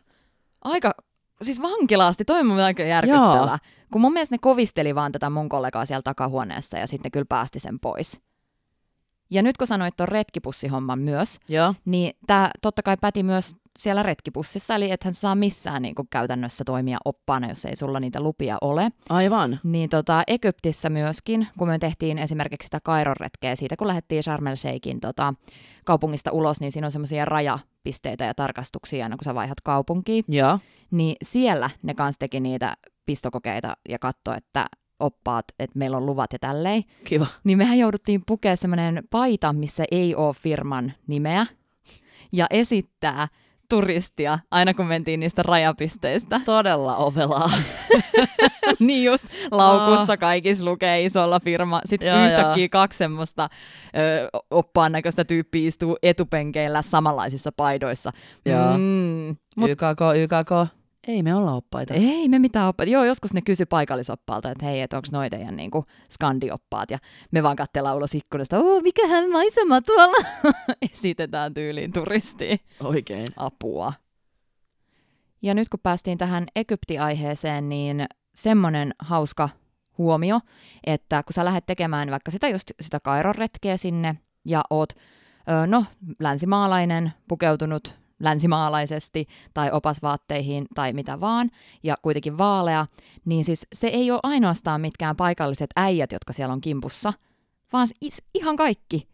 [0.64, 0.92] Aika,
[1.42, 3.46] siis vankilaasti, toi on aika järkyttävä.
[3.46, 3.58] Joo.
[3.92, 7.60] Kun mun mielestä ne kovisteli vaan tätä mun kollegaa siellä takahuoneessa ja sitten kyllä päästi
[7.60, 8.20] sen pois.
[9.30, 11.74] Ja nyt kun sanoit tuon retkipussihomman myös, joo.
[11.84, 16.64] niin tämä totta kai päti myös siellä retkipussissa, eli ethän saa missään niin kuin käytännössä
[16.64, 18.90] toimia oppaana, jos ei sulla niitä lupia ole.
[19.08, 19.60] Aivan.
[19.62, 24.46] Niin tota, Egyptissä myöskin, kun me tehtiin esimerkiksi sitä Kairon retkeä siitä, kun lähdettiin Sharm
[24.46, 25.34] el Sheikhin tota,
[25.84, 30.24] kaupungista ulos, niin siinä on semmoisia rajapisteitä ja tarkastuksia aina kun sä vaihdat kaupunkiin.
[30.28, 30.58] Joo.
[30.90, 34.66] Niin siellä ne kanssa teki niitä pistokokeita ja katsoi, että
[35.00, 36.82] oppaat, että meillä on luvat ja tälleen.
[37.04, 37.26] Kiva.
[37.44, 41.46] Niin mehän jouduttiin pukea semmoinen paita, missä ei ole firman nimeä
[42.32, 43.28] ja esittää
[43.70, 46.40] turistia aina kun mentiin niistä rajapisteistä.
[46.44, 47.50] Todella ovelaa.
[48.78, 51.80] niin just laukussa kaikissa lukee isolla firma.
[51.84, 52.68] Sitten Joo, yhtäkkiä joo.
[52.70, 53.48] kaksi semmoista
[53.96, 58.12] ö, oppaan näköistä tyyppiä istuu etupenkeillä samanlaisissa paidoissa.
[58.46, 58.78] Joo.
[58.78, 60.79] Mm, mut YKK, YKK.
[61.08, 61.94] Ei me olla oppaita.
[61.94, 62.92] ei me mitään oppaita.
[62.92, 66.90] Joo, joskus ne kysy paikallisoppaalta, että hei, että onko noi teidän niinku skandioppaat.
[66.90, 66.98] Ja
[67.30, 70.26] me vaan katsellaan ulos ikkunasta, oo, mikähän maisema tuolla.
[70.92, 73.26] Esitetään tyyliin turistiin Oikein.
[73.36, 73.92] apua.
[75.42, 79.48] Ja nyt kun päästiin tähän Egypti-aiheeseen, niin semmoinen hauska
[79.98, 80.40] huomio,
[80.86, 84.92] että kun sä lähdet tekemään vaikka sitä just sitä Kairon retkeä sinne ja oot,
[85.66, 85.84] no,
[86.20, 91.50] länsimaalainen, pukeutunut länsimaalaisesti tai opasvaatteihin tai mitä vaan,
[91.82, 92.86] ja kuitenkin vaalea,
[93.24, 97.12] niin siis se ei ole ainoastaan mitkään paikalliset äijät, jotka siellä on kimpussa,
[97.72, 99.10] vaan is- ihan kaikki.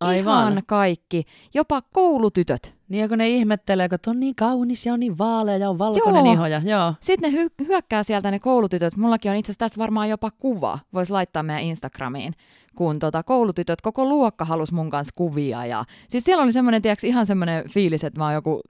[0.00, 0.52] Aivan.
[0.52, 1.24] Ihan kaikki.
[1.54, 2.74] Jopa koulutytöt.
[2.88, 6.24] Niin kun ne ihmettelee, kun on niin kaunis ja on niin vaalea ja on valkoinen
[6.26, 6.34] Joo.
[6.34, 6.46] iho.
[6.46, 6.94] Ja, joo.
[7.00, 8.96] Sitten ne hy- hyökkää sieltä ne koulutytöt.
[8.96, 10.78] Mullakin on itse asiassa tästä varmaan jopa kuva.
[10.94, 12.34] Voisi laittaa meidän Instagramiin.
[12.76, 15.66] Kun tota, koulutytöt, koko luokka halusi mun kanssa kuvia.
[15.66, 15.84] Ja...
[16.08, 18.60] Siis siellä oli semmoinen, tiiäks, ihan semmoinen fiilis, että mä oon joku,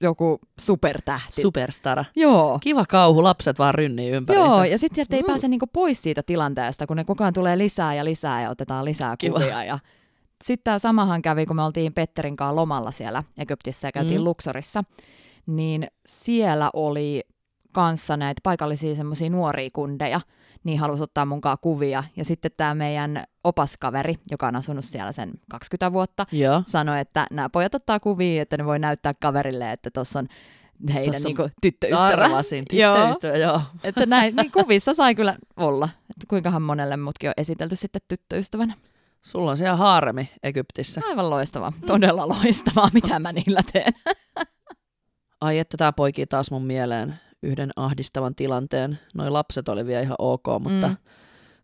[0.00, 1.42] joku supertähti.
[1.42, 2.04] Superstara.
[2.16, 2.58] Joo.
[2.62, 4.54] Kiva kauhu, lapset vaan rynnii ympäriinsä.
[4.54, 5.26] Joo, ja sitten sieltä ei Mm.
[5.26, 8.84] pääse niinku pois siitä tilanteesta, kun ne koko ajan tulee lisää ja lisää ja otetaan
[8.84, 9.38] lisää Kiva.
[9.38, 9.64] kuvia.
[9.64, 9.78] Ja...
[10.44, 14.24] Sitten tämä samahan kävi, kun me oltiin Petterin kanssa lomalla siellä Egyptissä ja käytiin Mm.
[14.24, 14.84] Luxorissa,
[15.46, 17.22] niin siellä oli
[17.72, 20.20] kanssa näitä paikallisia semmoisia nuoria kundeja,
[20.68, 22.04] niin halusi ottaa munkaan kuvia.
[22.16, 26.62] Ja sitten tämä meidän opaskaveri, joka on asunut siellä sen 20 vuotta, Joo.
[26.66, 30.28] sanoi, että nämä pojat ottaa kuvia, että ne voi näyttää kaverille, että tuossa on
[30.94, 32.06] heidän Tossa niinku tyttöystävä.
[32.06, 32.64] Arvasin.
[32.72, 32.94] Joo.
[32.94, 33.60] Tyttöystävä, joo.
[33.84, 35.88] Että näin, niin kuvissa sai kyllä olla.
[36.10, 38.74] Että kuinkahan monelle mutkin on esitelty sitten tyttöystävänä.
[39.22, 41.00] Sulla on siellä haaremi Egyptissä.
[41.08, 41.72] Aivan loistavaa.
[41.86, 43.92] Todella loistavaa, mitä mä niillä teen.
[45.40, 48.98] Ai että tää poikii taas mun mieleen yhden ahdistavan tilanteen.
[49.14, 50.96] Noi lapset oli vielä ihan ok, mutta Mm.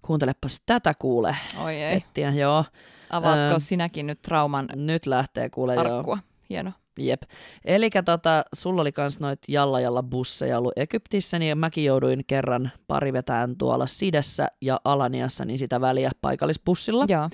[0.07, 1.37] kuuntelepas tätä kuule.
[1.65, 2.01] Oi ei.
[2.01, 2.65] Settiä, joo.
[3.11, 5.97] Avaatko Öö, sinäkin nyt trauman Nyt lähtee kuule joo.
[5.97, 6.19] arkkua?
[6.51, 6.73] Hieno.
[6.99, 7.23] Jep.
[7.65, 12.71] Eli tota, sulla oli kans noit jalla jalla busseja ollut Egyptissä, niin mäkin jouduin kerran
[12.87, 17.05] pari vetään tuolla Sidessä ja Alaniassa, niin sitä väliä paikallisbussilla.
[17.09, 17.29] Joo.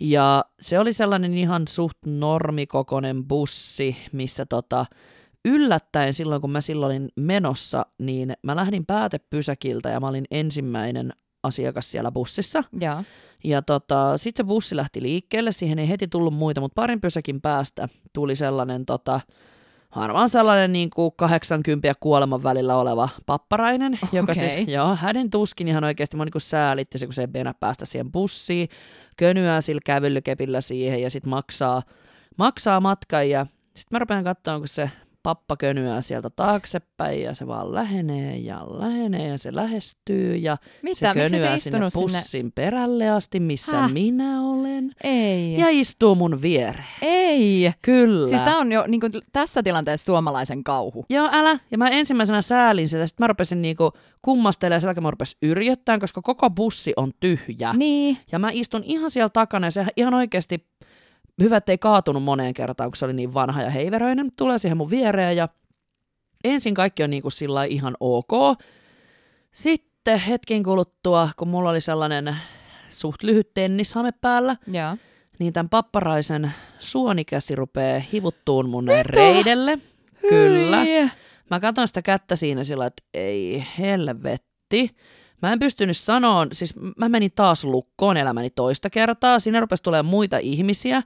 [0.00, 4.86] Ja se oli sellainen ihan suht normikokoinen bussi, missä tota,
[5.44, 11.12] yllättäen silloin, kun mä silloin olin menossa, niin mä lähdin päätepysäkiltä ja mä olin ensimmäinen
[11.42, 12.64] asiakas siellä bussissa.
[12.80, 13.02] Joo.
[13.44, 17.40] Ja tota, sitten se bussi lähti liikkeelle, siihen ei heti tullut muita, mutta parin pysäkin
[17.40, 19.20] päästä tuli sellainen tota,
[19.90, 24.50] harvaan sellainen niin kuin 80 ja kuoleman välillä oleva papparainen, joka Okei.
[24.50, 27.54] siis, joo, hänen tuskin ihan oikeasti, mä niin kuin säälitti se, kun se ei mennä
[27.60, 28.68] päästä siihen bussiin,
[29.16, 31.82] könyää sillä kävelykepillä siihen ja sitten maksaa,
[32.38, 34.90] maksaa matkan ja sitten mä rupean katsomaan, kun se
[35.22, 40.94] pappa könyää sieltä taaksepäin ja se vaan lähenee ja lähenee ja se lähestyy ja Mitä?
[40.94, 42.18] se se könyää istunut sinne sinne?
[42.18, 43.92] pussin perälle asti, missä Häh?
[43.92, 44.92] minä olen.
[45.04, 45.58] Ei.
[45.58, 46.84] Ja istuu mun viereen.
[47.02, 47.72] Ei.
[47.82, 48.28] Kyllä.
[48.28, 51.06] Siis tämä on jo niin kuin, tässä tilanteessa suomalaisen kauhu.
[51.10, 51.58] Joo, älä.
[51.70, 56.00] Ja mä ensimmäisenä säälin sitä, sitten mä rupesin niinku kummastelemaan sen jälkeen mä rupesin yrjöttämään,
[56.00, 57.72] koska koko bussi on tyhjä.
[57.76, 58.16] Niin.
[58.32, 60.66] Ja mä istun ihan siellä takana ja se ihan oikeasti,
[61.40, 64.30] hyvä, ettei kaatunut moneen kertaan, kun se oli niin vanha ja heiveröinen.
[64.36, 65.48] Tulee siihen mun viereen ja
[66.44, 68.58] ensin kaikki on niinku sillä lailla ihan ok.
[69.52, 72.36] Sitten hetken kuluttua, kun mulla oli sellainen
[72.88, 74.96] suht lyhyt tennishame päällä, Joo.
[75.38, 79.78] niin tämän papparaisen suonikäsi rupeaa hivuttuun mun reidelle.
[80.20, 80.84] Kyllä.
[80.84, 81.10] Hyi.
[81.50, 84.96] Mä katson sitä kättä siinä sillä, että ei helvetti.
[85.42, 89.40] Mä en pystynyt sanoa, siis mä menin taas lukkoon elämäni toista kertaa.
[89.40, 91.02] Sinne rupesi tulemaan muita ihmisiä.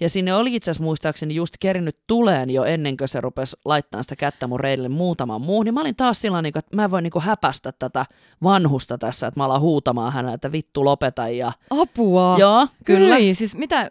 [0.00, 4.04] Ja sinne oli itse asiassa muistaakseni just kerinyt tuleen jo ennen kuin se rupesi laittamaan
[4.04, 5.64] sitä kättä mun reidelle muutaman muun.
[5.64, 8.06] Niin mä olin taas sillä niin että mä en voi niin häpästä tätä
[8.42, 11.28] vanhusta tässä, että mä alan huutamaan hänelle, että vittu lopeta.
[11.28, 11.52] Ja...
[11.70, 12.36] Apua.
[12.38, 13.16] Joo, kyllä.
[13.16, 13.90] Hyi, siis mitä?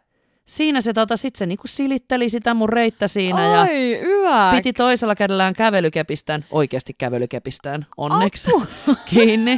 [0.49, 4.51] Siinä se tota, sit se niinku silitteli sitä mun reittä siinä ja Ai, yä.
[4.55, 8.51] piti toisella kädellään kävelykepistään, oikeasti kävelykepistään, onneksi,
[9.09, 9.57] kiinni.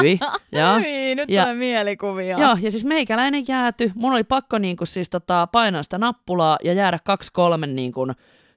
[0.00, 0.20] Hyi,
[0.52, 0.78] joo.
[0.78, 2.36] Hyi, nyt Ja- tulee mielikuvia.
[2.38, 3.92] Joo, ja siis meikäläinen jääty.
[3.94, 8.06] Mun oli pakko niinku siis tota, painaa sitä nappulaa ja jäädä kaksi kolme niinku,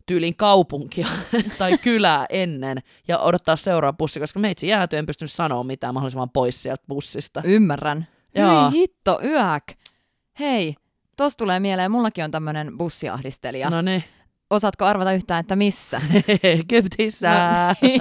[0.06, 1.08] tyylin kaupunkia
[1.60, 6.30] tai kylää ennen ja odottaa seuraava bussi, koska meitsi jääty, en pystynyt sanoa mitään mahdollisimman
[6.30, 7.42] pois sieltä bussista.
[7.46, 8.08] Ymmärrän.
[8.36, 8.70] Joo.
[8.72, 9.64] Hyi hitto, yäk.
[10.40, 10.76] Hei,
[11.22, 13.70] tossa tulee mieleen, mullakin on tämmönen bussiahdistelija.
[13.70, 14.04] No niin,
[14.52, 16.02] Osaatko arvata yhtään, että missä?
[16.44, 17.30] Egyptissä.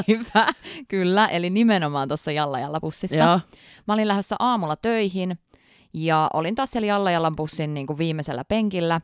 [0.09, 0.47] Hyvä.
[0.89, 3.17] Kyllä, eli nimenomaan tuossa Jallajalla bussissa.
[3.17, 3.41] Joo,
[3.89, 5.39] Mä olin lähdössä aamulla töihin
[5.95, 9.01] ja olin taas siellä Jallajallan bussin niin kuin viimeisellä penkillä.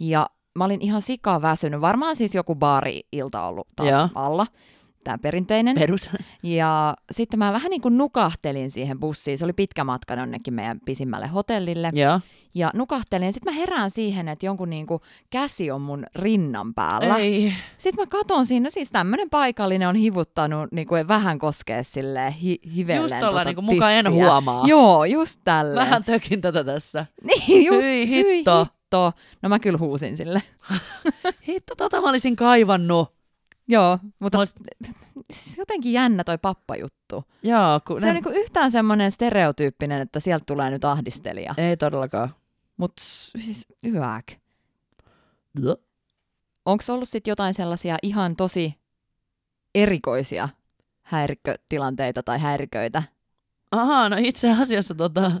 [0.00, 1.80] Ja mä olin ihan sikaa väsynyt.
[1.80, 4.08] Varmaan siis joku baari-ilta ollut taas Joo.
[4.14, 4.46] alla.
[5.06, 5.74] Tämä perinteinen.
[5.74, 6.10] perus.
[6.42, 9.38] Ja sitten mä vähän niin kuin nukahtelin siihen bussiin.
[9.38, 11.90] Se oli pitkä matka jonnekin meidän pisimmälle hotellille.
[11.94, 12.20] Joo.
[12.54, 13.32] Ja nukahtelin.
[13.32, 17.16] Sitten mä herään siihen, että jonkun niin kuin käsi on mun rinnan päällä.
[17.16, 17.52] Ei.
[17.78, 22.32] Sitten mä katon siinä, no siis tämmöinen paikallinen on hivuttanut, niin kuin vähän koskee silleen
[22.32, 24.66] hi- hivelleen Just tuolla tota niinku muka en huomaa.
[24.66, 25.86] Joo, just tälleen.
[25.86, 27.06] Vähän tökin tätä tässä.
[27.48, 28.64] Niin, just, Hyi hyi hitto.
[28.64, 29.12] hitto.
[29.42, 30.42] No mä kyllä huusin sille.
[31.48, 33.15] Hitto, tota mä olisin kaivannut.
[33.68, 37.24] Joo, mutta Olis- jotenkin jännä toi pappajuttu.
[37.42, 41.54] Joo, kun Se on niinku yhtään semmoinen stereotyyppinen, että sieltä tulee nyt ahdistelija.
[41.56, 42.30] Ei todellakaan.
[42.76, 44.26] Mutta siis yäk.
[46.64, 48.74] Onko ollut sitten jotain sellaisia ihan tosi
[49.74, 50.48] erikoisia
[51.02, 53.02] häirikkötilanteita tai häiriköitä?
[53.70, 55.32] Ahaa, no itse asiassa tota,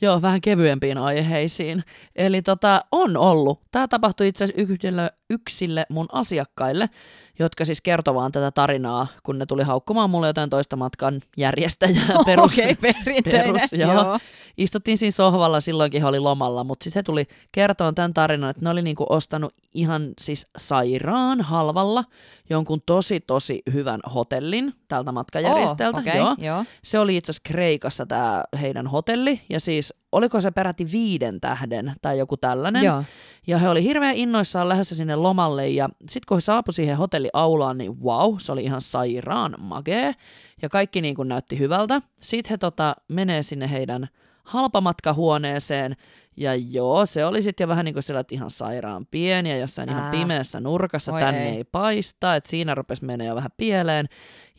[0.00, 1.84] joo, vähän kevyempiin aiheisiin.
[2.16, 3.60] Eli tota, on ollut.
[3.70, 6.90] Tämä tapahtui itse asiassa yksille mun asiakkaille,
[7.38, 12.06] jotka siis kertovaan tätä tarinaa, kun ne tuli haukkumaan mulle jotain toista matkan järjestäjää.
[12.26, 13.42] Perus, Okei, perinteinen.
[13.42, 14.18] perus, joo.
[14.56, 18.64] Istuttiin siinä sohvalla, silloinkin he oli lomalla, mutta sitten he tuli kertoa tämän tarinan, että
[18.64, 22.04] ne oli niinku ostanut ihan siis sairaan halvalla
[22.50, 25.98] jonkun tosi tosi hyvän hotellin tältä matkajärjestäjältä.
[25.98, 26.34] Oh, okei, joo.
[26.38, 26.64] joo.
[26.84, 31.92] Se oli itse asiassa Kreikassa tämä heidän hotelli, ja siis oliko se peräti viiden tähden
[32.02, 32.84] tai joku tällainen.
[32.84, 33.04] Joo.
[33.46, 37.78] Ja he oli hirveän innoissaan lähdössä sinne lomalle, ja sitten kun he saapui siihen hotelliaulaan,
[37.78, 40.14] niin wow, se oli ihan sairaan magee,
[40.62, 42.02] ja kaikki niin kuin näytti hyvältä.
[42.20, 44.08] Sitten he tota, menee sinne heidän
[44.44, 45.96] halpamatkahuoneeseen,
[46.40, 49.56] ja joo, se oli sitten jo vähän niin kuin sillä, että ihan sairaan pieni ja
[49.58, 50.10] jossain ihan Ää.
[50.10, 51.56] pimeässä nurkassa, Oi tänne ei.
[51.56, 51.64] ei.
[51.64, 54.06] paista, että siinä rupesi mennä jo vähän pieleen.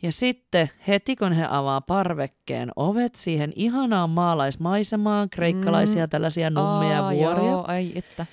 [0.02, 7.12] Ja sitten heti kun he avaa parvekkeen ovet siihen ihanaan maalaismaisemaan, kreikkalaisia tällaisia nummia Aa,
[7.14, 8.26] vuoria, Joo, ai että.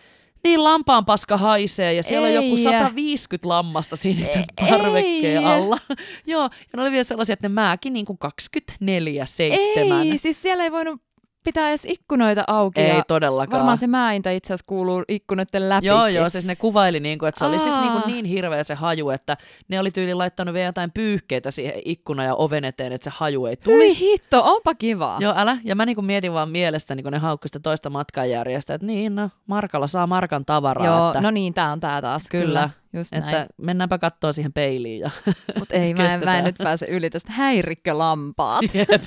[0.43, 2.57] niin lampaan paska haisee ja siellä on joku Ei.
[2.57, 4.43] 150 lammasta siinä Ei.
[4.69, 5.77] parvekkeen alla.
[6.27, 8.83] Joo, ja ne oli vielä sellaisia, että ne määkin niin kuin 24-7.
[8.83, 11.01] Ei, siis siellä ei voinut
[11.43, 12.81] pitää edes ikkunoita auki.
[12.81, 13.59] Ei ja todellakaan.
[13.59, 15.87] Varmaan se mäintä itse asiassa kuuluu ikkunoiden läpi.
[15.87, 18.01] Joo, joo, siis ne kuvaili, niin kuin, että se oli siis niin, Aa.
[18.01, 22.23] kuin niin hirveä se haju, että ne oli tyyli laittanut vielä jotain pyyhkeitä siihen ikkuna
[22.23, 24.11] ja oven eteen, että se haju ei Hyi tulisi.
[24.11, 25.17] hitto, onpa kiva.
[25.19, 25.57] Joo, älä.
[25.63, 29.15] Ja mä niin kuin mietin vaan mielestäni, kun ne haukkui sitä toista matkanjärjestä, että niin,
[29.15, 30.85] no, Markalla saa Markan tavaraa.
[30.85, 32.23] Joo, että, no niin, tää on tää taas.
[32.29, 33.47] Kyllä, Kyllä, just että näin.
[33.57, 34.99] mennäänpä katsoa siihen peiliin.
[34.99, 35.09] Ja
[35.59, 38.63] Mutta ei, mä en, mä en nyt pääse yli tästä häirikkölampaat.
[38.73, 39.03] Jep.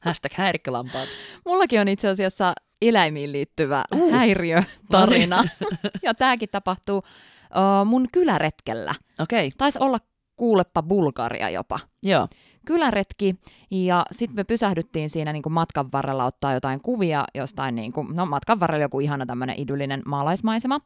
[0.00, 1.08] Hashtag häirikkölampaat.
[1.44, 5.44] Mullakin on itse asiassa eläimiin liittyvä Uh, häiriötarina.
[6.02, 8.94] ja tääkin tapahtuu uh, mun kyläretkellä.
[9.20, 9.56] Okei, okay.
[9.58, 9.98] Taisi olla
[10.36, 11.80] kuuleppa Bulgaria jopa.
[12.02, 12.28] joo.
[12.66, 13.34] kyläretki
[13.70, 18.16] ja sitten me pysähdyttiin siinä niin kuin matkan varrella ottaa jotain kuvia jostain, niin kuin,
[18.16, 20.80] no matkan varrella joku ihana tämmöinen idyllinen maalaismaisema.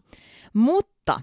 [0.52, 1.20] Mutta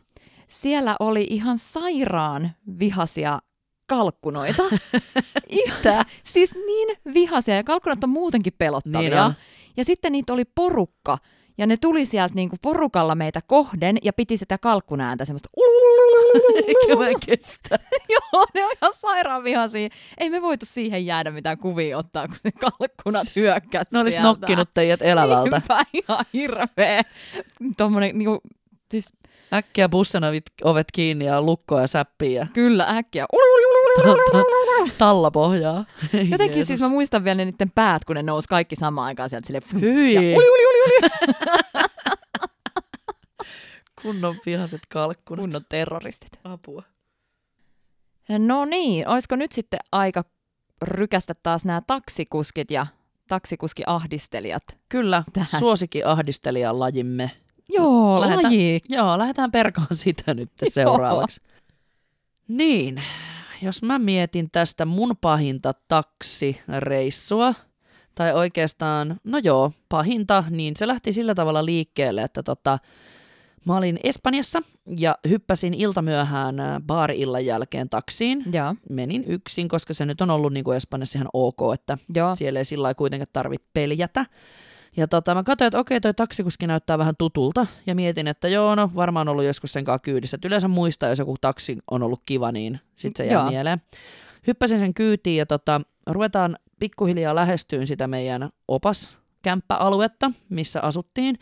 [0.47, 3.39] siellä oli ihan sairaan vihasia
[3.87, 4.63] kalkkunoita.
[5.49, 9.09] Ihan, siis niin vihaisia, ja kalkkunat on muutenkin pelottavia.
[9.09, 9.33] Niin on.
[9.77, 11.17] Ja sitten niitä oli porukka,
[11.57, 15.49] ja ne tuli sieltä niinku porukalla meitä kohden, ja piti sitä kalkkunääntä semmoista
[16.67, 17.79] Eikä mä kestä.
[18.09, 19.89] Joo, ne on ihan sairaan vihaisia.
[20.17, 24.69] Ei me voitu siihen jäädä mitään kuvia ottaa, kun ne kalkkunat hyökkäs Ne olisi nokkinut
[24.73, 25.57] teidät elävältä.
[25.57, 27.01] Niinpä, ihan hirveä.
[27.77, 28.41] Tommonen niinku,
[28.91, 29.13] siis
[29.53, 32.47] Äkkiä bussin ovet, ovet kiinni ja lukkoa ja säppiä.
[32.53, 33.25] kyllä äkkiä.
[34.97, 35.85] Talla pohjaa.
[36.31, 39.47] Jotenkin siis mä muistan vielä ne niiden päät, kun ne nousi kaikki samaan aikaan sieltä
[39.47, 39.61] sille.
[39.81, 40.17] Hyi.
[40.17, 41.09] Uli, uli, uli, uli.
[44.01, 45.43] Kunnon vihaset kalkkunat.
[45.43, 46.39] Kunnon terroristit.
[46.43, 46.83] apua.
[48.29, 50.23] No niin, olisiko nyt sitten aika
[50.81, 52.87] rykästä taas nämä taksikuskit ja
[53.27, 54.63] taksikuskiahdistelijat?
[54.89, 55.59] Kyllä, Tähän.
[55.59, 57.31] suosikin ahdistelijan lajimme.
[57.69, 58.79] Joo, Lähetään- laji.
[58.89, 61.41] Joo, lähdetään perkaan sitä nyt seuraavaksi.
[62.47, 63.01] Niin,
[63.61, 67.53] jos mä mietin tästä mun pahinta taksireissua,
[68.15, 72.79] tai oikeastaan, no joo, pahinta, niin se lähti sillä tavalla liikkeelle, että tota,
[73.65, 74.61] mä olin Espanjassa
[74.97, 78.43] ja hyppäsin iltamyöhään ää, baari-illan jälkeen taksiin.
[78.53, 82.35] Joo, Menin yksin, koska se nyt on ollut niin kuin Espanjassa ihan ok, että joo.
[82.35, 84.25] siellä ei sillä lailla kuitenkaan tarvitse peljätä.
[84.97, 88.75] Ja tota, mä katsoin, että okei, toi taksikuski näyttää vähän tutulta, ja mietin, että joo,
[88.75, 90.35] no varmaan ollut joskus sen kanssa kyydissä.
[90.35, 93.49] Et yleensä muistaa, jos joku taksi on ollut kiva, niin sit se jää Joo.
[93.49, 93.81] mieleen.
[94.47, 101.39] Hyppäsin sen kyytiin, ja tota, ruvetaan pikkuhiljaa lähestyyn sitä meidän opaskämppäaluetta, missä asuttiin.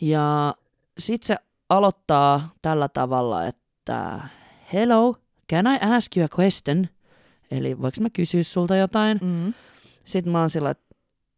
[0.00, 0.54] Ja
[0.98, 1.36] sit se
[1.68, 4.20] aloittaa tällä tavalla, että
[4.72, 5.14] hello,
[5.52, 6.88] can I ask you a question?
[7.50, 9.18] Eli voiko mä kysyä sulta jotain?
[9.22, 9.54] Mm.
[10.04, 10.89] Sitten mä oon sillä, että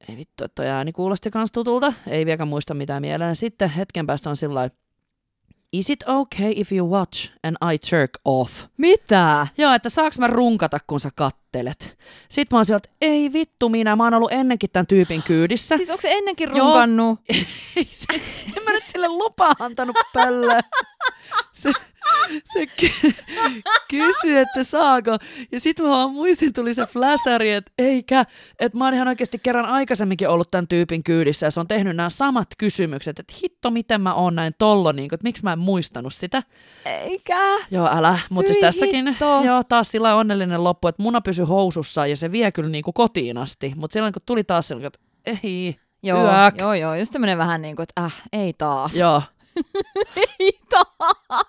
[0.08, 1.92] ei vittu, että toi ääni kuulosti kans tutulta.
[2.06, 3.36] Ei vieläkään muista mitään mieleen.
[3.36, 4.70] Sitten hetken päästä on sillä
[5.72, 8.64] is it okay if you watch and I jerk off?
[8.76, 9.46] Mitä?
[9.58, 11.98] Joo, että saaks mä runkata, kun sä kattelet?
[12.28, 15.76] Sitten mä oon sillä, että ei vittu minä, mä oon ollut ennenkin tämän tyypin kyydissä.
[15.76, 16.66] Siis onko se ennenkin Joo.
[16.66, 17.20] runkannut?
[17.86, 18.06] Se,
[18.56, 20.60] en mä nyt sille lupaa antanut pöllöä.
[21.52, 21.72] Se,
[22.52, 23.12] se ky-
[23.90, 25.16] kysyi, että saako.
[25.52, 28.24] Ja sitten mä vaan muistin, tuli se fläsäri, että eikä.
[28.60, 31.96] Että mä oon ihan oikeasti kerran aikaisemminkin ollut tämän tyypin kyydissä ja se on tehnyt
[31.96, 35.52] nämä samat kysymykset, että hitto miten mä oon näin tollo, niin kuin, että miksi mä
[35.52, 36.42] en muistanut sitä.
[36.84, 37.58] Eikä.
[37.70, 38.18] Joo, älä.
[38.30, 39.40] Mutta siis tässäkin, hitto.
[39.44, 42.94] joo, taas sillä onnellinen loppu, että muna pysyi housussa ja se vie kyllä niin kuin
[42.94, 43.72] kotiin asti.
[43.76, 44.98] Mutta silloin kun tuli taas silloin, että
[45.44, 46.54] ei, Joo, Yäk.
[46.58, 48.96] joo, joo, just tämmönen vähän niin kuin, että äh, ei taas.
[48.96, 49.22] joo.
[50.40, 51.46] Ei taas.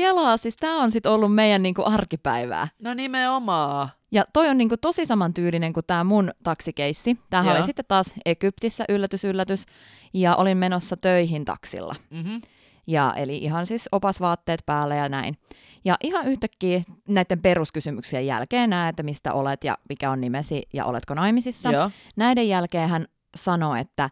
[0.00, 2.68] Kelaa, siis tää on sit ollut meidän niinku arkipäivää.
[2.82, 3.88] No nimenomaan.
[4.10, 7.18] Ja toi on niinku tosi samantyylinen kuin tämä mun taksikeissi.
[7.30, 7.56] Tämähän Joo.
[7.56, 9.66] oli sitten taas Egyptissä, yllätys, yllätys.
[10.14, 11.96] Ja olin menossa töihin taksilla.
[12.10, 12.40] Mm-hmm.
[12.86, 15.38] Ja eli ihan siis opasvaatteet päällä ja näin.
[15.84, 20.84] Ja ihan yhtäkkiä näiden peruskysymyksien jälkeen näet, että mistä olet ja mikä on nimesi ja
[20.84, 21.70] oletko naimisissa.
[21.70, 21.90] Joo.
[22.16, 24.10] Näiden jälkeen hän sanoi, että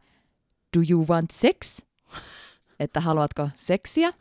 [0.77, 1.81] do you want sex?
[2.81, 4.13] että haluatko seksiä?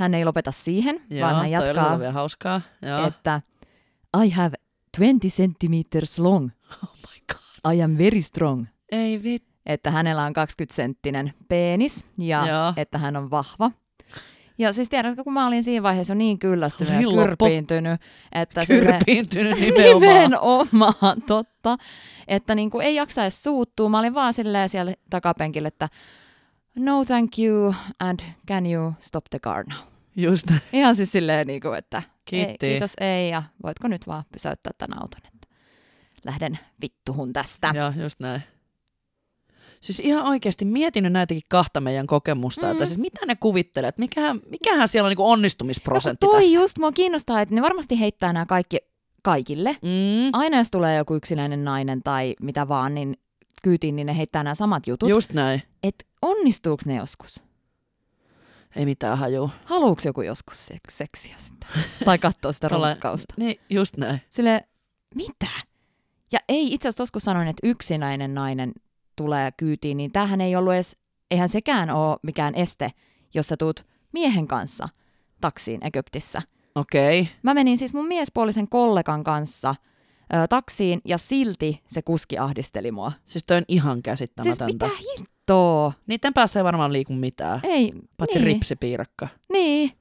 [0.00, 2.60] Hän ei lopeta siihen, Joo, vaan hän jatkaa, vielä hauskaa.
[2.82, 3.06] Joo.
[3.06, 3.40] että
[4.24, 4.56] I have
[4.98, 6.50] 20 centimeters long.
[6.84, 7.74] oh my god.
[7.74, 8.66] I am very strong.
[8.92, 9.50] Ei vittu.
[9.66, 12.72] Että hänellä on 20-senttinen penis ja Joo.
[12.76, 13.70] että hän on vahva.
[14.58, 18.00] Ja siis tiedätkö, kun mä olin siinä vaiheessa niin kyllästynyt ja kyrpiintynyt,
[18.32, 20.30] että sille- Kyrpiintynyt nimenomaan.
[20.72, 21.76] Nimenomaan, totta.
[22.28, 23.88] Että niin kuin ei jaksa edes suuttua.
[23.88, 25.88] Mä olin vaan silleen siellä takapenkillä, että
[26.76, 29.78] no thank you and can you stop the car now.
[30.22, 30.46] Just.
[30.72, 32.66] Ihan siis silleen, niin kuin, että ei, Kiitti.
[32.66, 35.48] kiitos ei ja voitko nyt vaan pysäyttää tämän auton, että
[36.24, 37.72] lähden vittuhun tästä.
[37.74, 38.42] Joo, just näin.
[39.80, 42.72] Siis ihan oikeasti mietin nyt näitäkin kahta meidän kokemusta, mm.
[42.72, 46.58] että siis mitä ne kuvittelee, että mikähän, mikähän siellä on niinku onnistumisprosentti no, toi tässä.
[46.58, 48.78] just mua kiinnostaa, että ne varmasti heittää nämä kaikki
[49.22, 49.76] kaikille.
[49.82, 50.30] Mm.
[50.32, 53.16] Aina jos tulee joku yksinäinen nainen tai mitä vaan, niin
[53.62, 55.08] kyytiin, niin ne heittää nämä samat jutut.
[55.08, 55.62] Just näin.
[55.82, 57.49] Että onnistuuko ne joskus?
[58.76, 59.50] Ei mitään hajua.
[59.64, 61.66] Haluuks joku joskus sek- seksiä sitä?
[62.04, 63.34] tai katsoa sitä runkkausta?
[63.36, 64.20] Niin, just näin.
[64.30, 64.68] Sille
[65.14, 65.46] mitä?
[66.32, 68.72] Ja ei, itse asiassa kun sanoin, että yksinäinen nainen
[69.16, 70.96] tulee kyytiin, niin tämähän ei ollut edes,
[71.30, 72.90] eihän sekään ole mikään este,
[73.34, 74.88] jos sä tuut miehen kanssa
[75.40, 76.42] taksiin Egyptissä.
[76.74, 77.20] Okei.
[77.20, 77.32] Okay.
[77.42, 79.74] Mä menin siis mun miespuolisen kollegan kanssa
[80.34, 83.12] ö, taksiin ja silti se kuski ahdisteli mua.
[83.26, 84.64] Siis toi on ihan Siis käsittämätöntä.
[84.86, 85.92] mitä hittoa?
[86.06, 87.60] Niiden päässä ei varmaan liiku mitään.
[87.62, 89.28] Ei, Paitsi niin, ripsipiirakka.
[89.52, 89.92] Niin,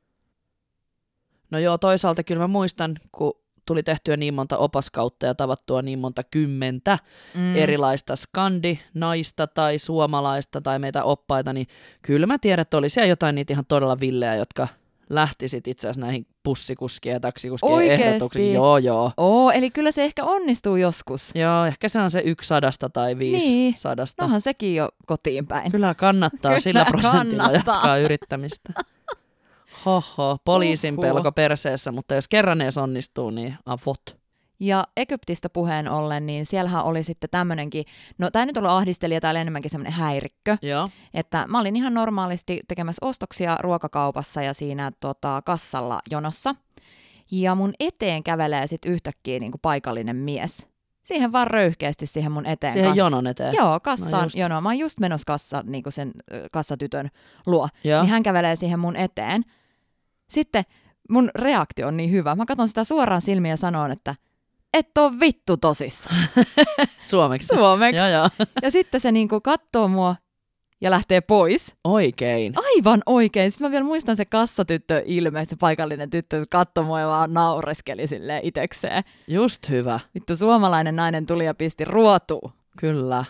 [1.51, 3.33] No joo, toisaalta kyllä mä muistan, kun
[3.65, 6.99] tuli tehtyä niin monta opaskautta ja tavattua niin monta kymmentä
[7.35, 7.55] mm.
[7.55, 11.67] erilaista skandi, naista tai suomalaista tai meitä oppaita, niin
[12.01, 14.67] kyllä mä tiedän, että oli siellä jotain niitä ihan todella villejä, jotka
[15.09, 18.03] lähti sit itse asiassa näihin pussikuskien ja taksikuskien Oikeesti?
[18.07, 18.53] ehdotuksiin.
[18.53, 19.11] Joo, joo.
[19.17, 21.31] Oo, eli kyllä se ehkä onnistuu joskus.
[21.35, 23.73] Joo, ehkä se on se yksi sadasta tai viisi Niin.
[23.77, 24.23] sadasta.
[24.23, 25.71] Nohan sekin jo kotiin päin.
[25.71, 27.73] Kyllä kannattaa Kyllä sillä prosentilla kannattaa.
[27.75, 28.73] jatkaa yrittämistä.
[29.85, 31.13] Hoho, poliisin Huhhuh.
[31.13, 34.18] pelko perseessä, mutta jos kerran edes onnistuu, niin avot.
[34.59, 37.85] Ja Egyptistä puheen ollen, niin siellähän oli sitten tämmöinenkin,
[38.17, 40.89] no tämä ei nyt ollut ahdistelija, tämä oli enemmänkin semmoinen häirikkö, Joo.
[41.13, 46.55] että mä olin ihan normaalisti tekemässä ostoksia ruokakaupassa ja siinä tota, kassalla jonossa,
[47.31, 50.65] ja mun eteen kävelee sitten yhtäkkiä niin kuin paikallinen mies.
[51.03, 52.73] Siihen vaan röyhkeästi siihen mun eteen.
[52.73, 53.53] Siihen kas- jonon eteen.
[53.55, 54.61] Joo, kassaan No just.
[54.61, 56.11] Mä oon just menossa kassa, niin kuin sen
[56.51, 57.09] kassatytön
[57.45, 57.69] luo.
[57.83, 58.01] Joo.
[58.01, 59.43] Niin hän kävelee siihen mun eteen.
[60.29, 60.63] Sitten
[61.09, 62.35] mun reaktio on niin hyvä.
[62.35, 64.15] Mä katson sitä suoraan silmiä ja sanon, että
[64.73, 66.15] et oo vittu tosissaan.
[67.09, 67.47] Suomeksi.
[67.47, 67.97] Suomeksi.
[67.97, 68.29] joo, joo.
[68.61, 70.15] Ja sitten se niinku kattoo mua
[70.81, 71.75] ja lähtee pois.
[71.83, 72.53] Oikein.
[72.75, 73.51] Aivan oikein.
[73.51, 77.33] Sitten mä vielä muistan se kassatyttö ilme, että se paikallinen tyttö katsoi mua ja vaan
[77.33, 79.03] naureskeli silleen itekseen.
[79.27, 79.99] Just hyvä.
[80.15, 82.51] Vittu suomalainen nainen tuli ja pisti ruotuun.
[82.77, 83.25] Kyllä.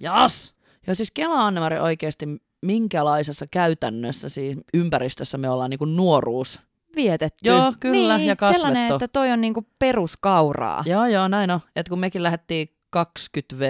[0.00, 0.54] Jas!
[0.86, 2.26] Ja siis Kela Annemari oikeasti,
[2.62, 6.60] minkälaisessa käytännössä siis ympäristössä me ollaan niin nuoruus.
[6.96, 7.48] Vietetty.
[7.50, 8.60] Joo, kyllä, niin, ja kasvettu.
[8.66, 10.82] Sellainen, että toi on niinku peruskauraa.
[10.86, 11.60] Joo, joo, näin on.
[11.76, 13.62] Että kun mekin lähdettiin 20V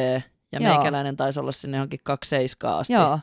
[0.53, 0.75] ja Joo.
[0.75, 2.93] meikäläinen taisi olla sinne johonkin 27 asti.
[2.93, 3.19] Joo.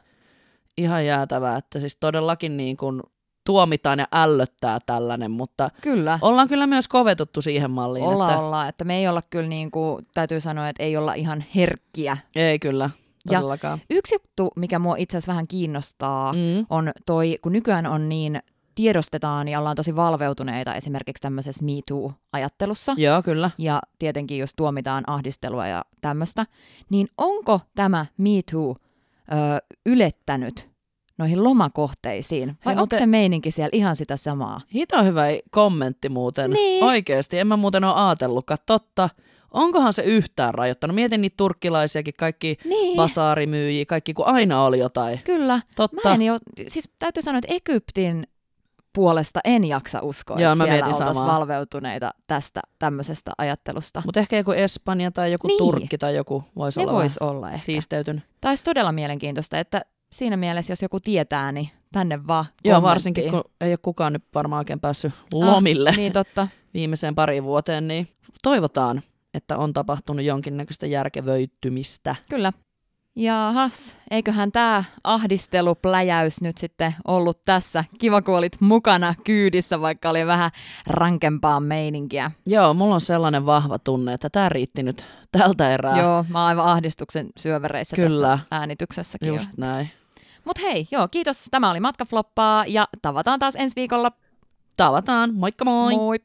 [0.77, 3.01] Ihan jäätävää, että siis todellakin niin kuin
[3.45, 6.19] tuomitaan ja ällöttää tällainen, mutta Kyllä.
[6.21, 8.05] ollaan kyllä myös kovetuttu siihen malliin.
[8.05, 8.69] Ollaan, että ollaan.
[8.69, 12.17] Että me ei olla kyllä niin kuin, täytyy sanoa, että ei olla ihan herkkiä.
[12.35, 12.89] Ei kyllä,
[13.31, 13.79] Ja- todellakaan.
[13.89, 16.65] Yksi juttu, mikä mua itse asiassa vähän kiinnostaa, Mm.
[16.69, 18.39] on toi, kun nykyään on niin
[18.83, 22.93] tiedostetaan ja ollaan tosi valveutuneita esimerkiksi tämmöisessä Me Too-ajattelussa.
[22.97, 23.51] Joo, kyllä.
[23.57, 26.45] Ja tietenkin, jos tuomitaan ahdistelua ja tämmöistä,
[26.89, 28.75] niin onko tämä Me Too
[29.31, 29.35] ö,
[29.85, 30.69] ylettänyt
[31.17, 32.57] noihin lomakohteisiin?
[32.65, 34.61] Vai Hei, onko se meininki siellä ihan sitä samaa?
[34.73, 36.51] Hito hyvä kommentti muuten.
[36.51, 36.83] Niin.
[36.83, 38.57] Oikeasti, en mä muuten ole ajatellutkaan.
[38.65, 39.09] Totta.
[39.51, 40.95] Onkohan se yhtään rajoittanut?
[40.95, 42.95] Mietin niitä turkkilaisiakin, kaikki Niin.
[42.95, 45.19] basaarimyyjiä, kaikki kun aina oli jotain.
[45.23, 45.61] Kyllä.
[45.75, 46.09] Totta.
[46.09, 48.27] Mä en jo, siis täytyy sanoa, että Egyptin
[48.95, 54.01] puolesta en jaksa uskoa, Joo, että mä siellä oltaisiin valveutuneita tästä tämmöisestä ajattelusta.
[54.05, 55.57] Mutta ehkä joku Espanja tai joku Niin.
[55.57, 57.57] Turkki tai joku voisi Ne olla vois olla ehkä.
[57.65, 58.23] siisteytynyt.
[58.41, 59.81] Tai olisi todella mielenkiintoista, että
[60.11, 64.23] siinä mielessä, jos joku tietää, niin tänne vaan Joo, varsinkin kun ei ole kukaan nyt
[64.35, 66.47] varmaan oikein päässyt lomille Ah, niin totta.
[66.73, 68.07] viimeiseen pariin vuoteen, niin
[68.43, 69.01] toivotaan,
[69.33, 72.15] että on tapahtunut jonkinnäköistä järkevöittymistä.
[72.29, 72.53] Kyllä.
[73.19, 77.83] Jahas, eiköhän tämä ahdistelupläjäys nyt sitten ollut tässä.
[77.99, 80.51] Kiva, kun olit mukana kyydissä, vaikka oli vähän
[80.87, 82.31] rankempaa meininkiä.
[82.45, 85.99] Joo, mulla on sellainen vahva tunne, että tämä riitti nyt tältä erää.
[85.99, 88.27] Joo, mä oon aivan ahdistuksen syövereissä Kyllä.
[88.27, 89.27] tässä äänityksessäkin.
[89.27, 89.91] Just näin.
[90.45, 91.47] Mutta hei, joo, kiitos.
[91.51, 94.11] Tämä oli Matkafloppaa ja tavataan taas ensi viikolla.
[94.77, 95.33] Tavataan.
[95.33, 95.95] Moikka moi!
[95.95, 96.19] Moi!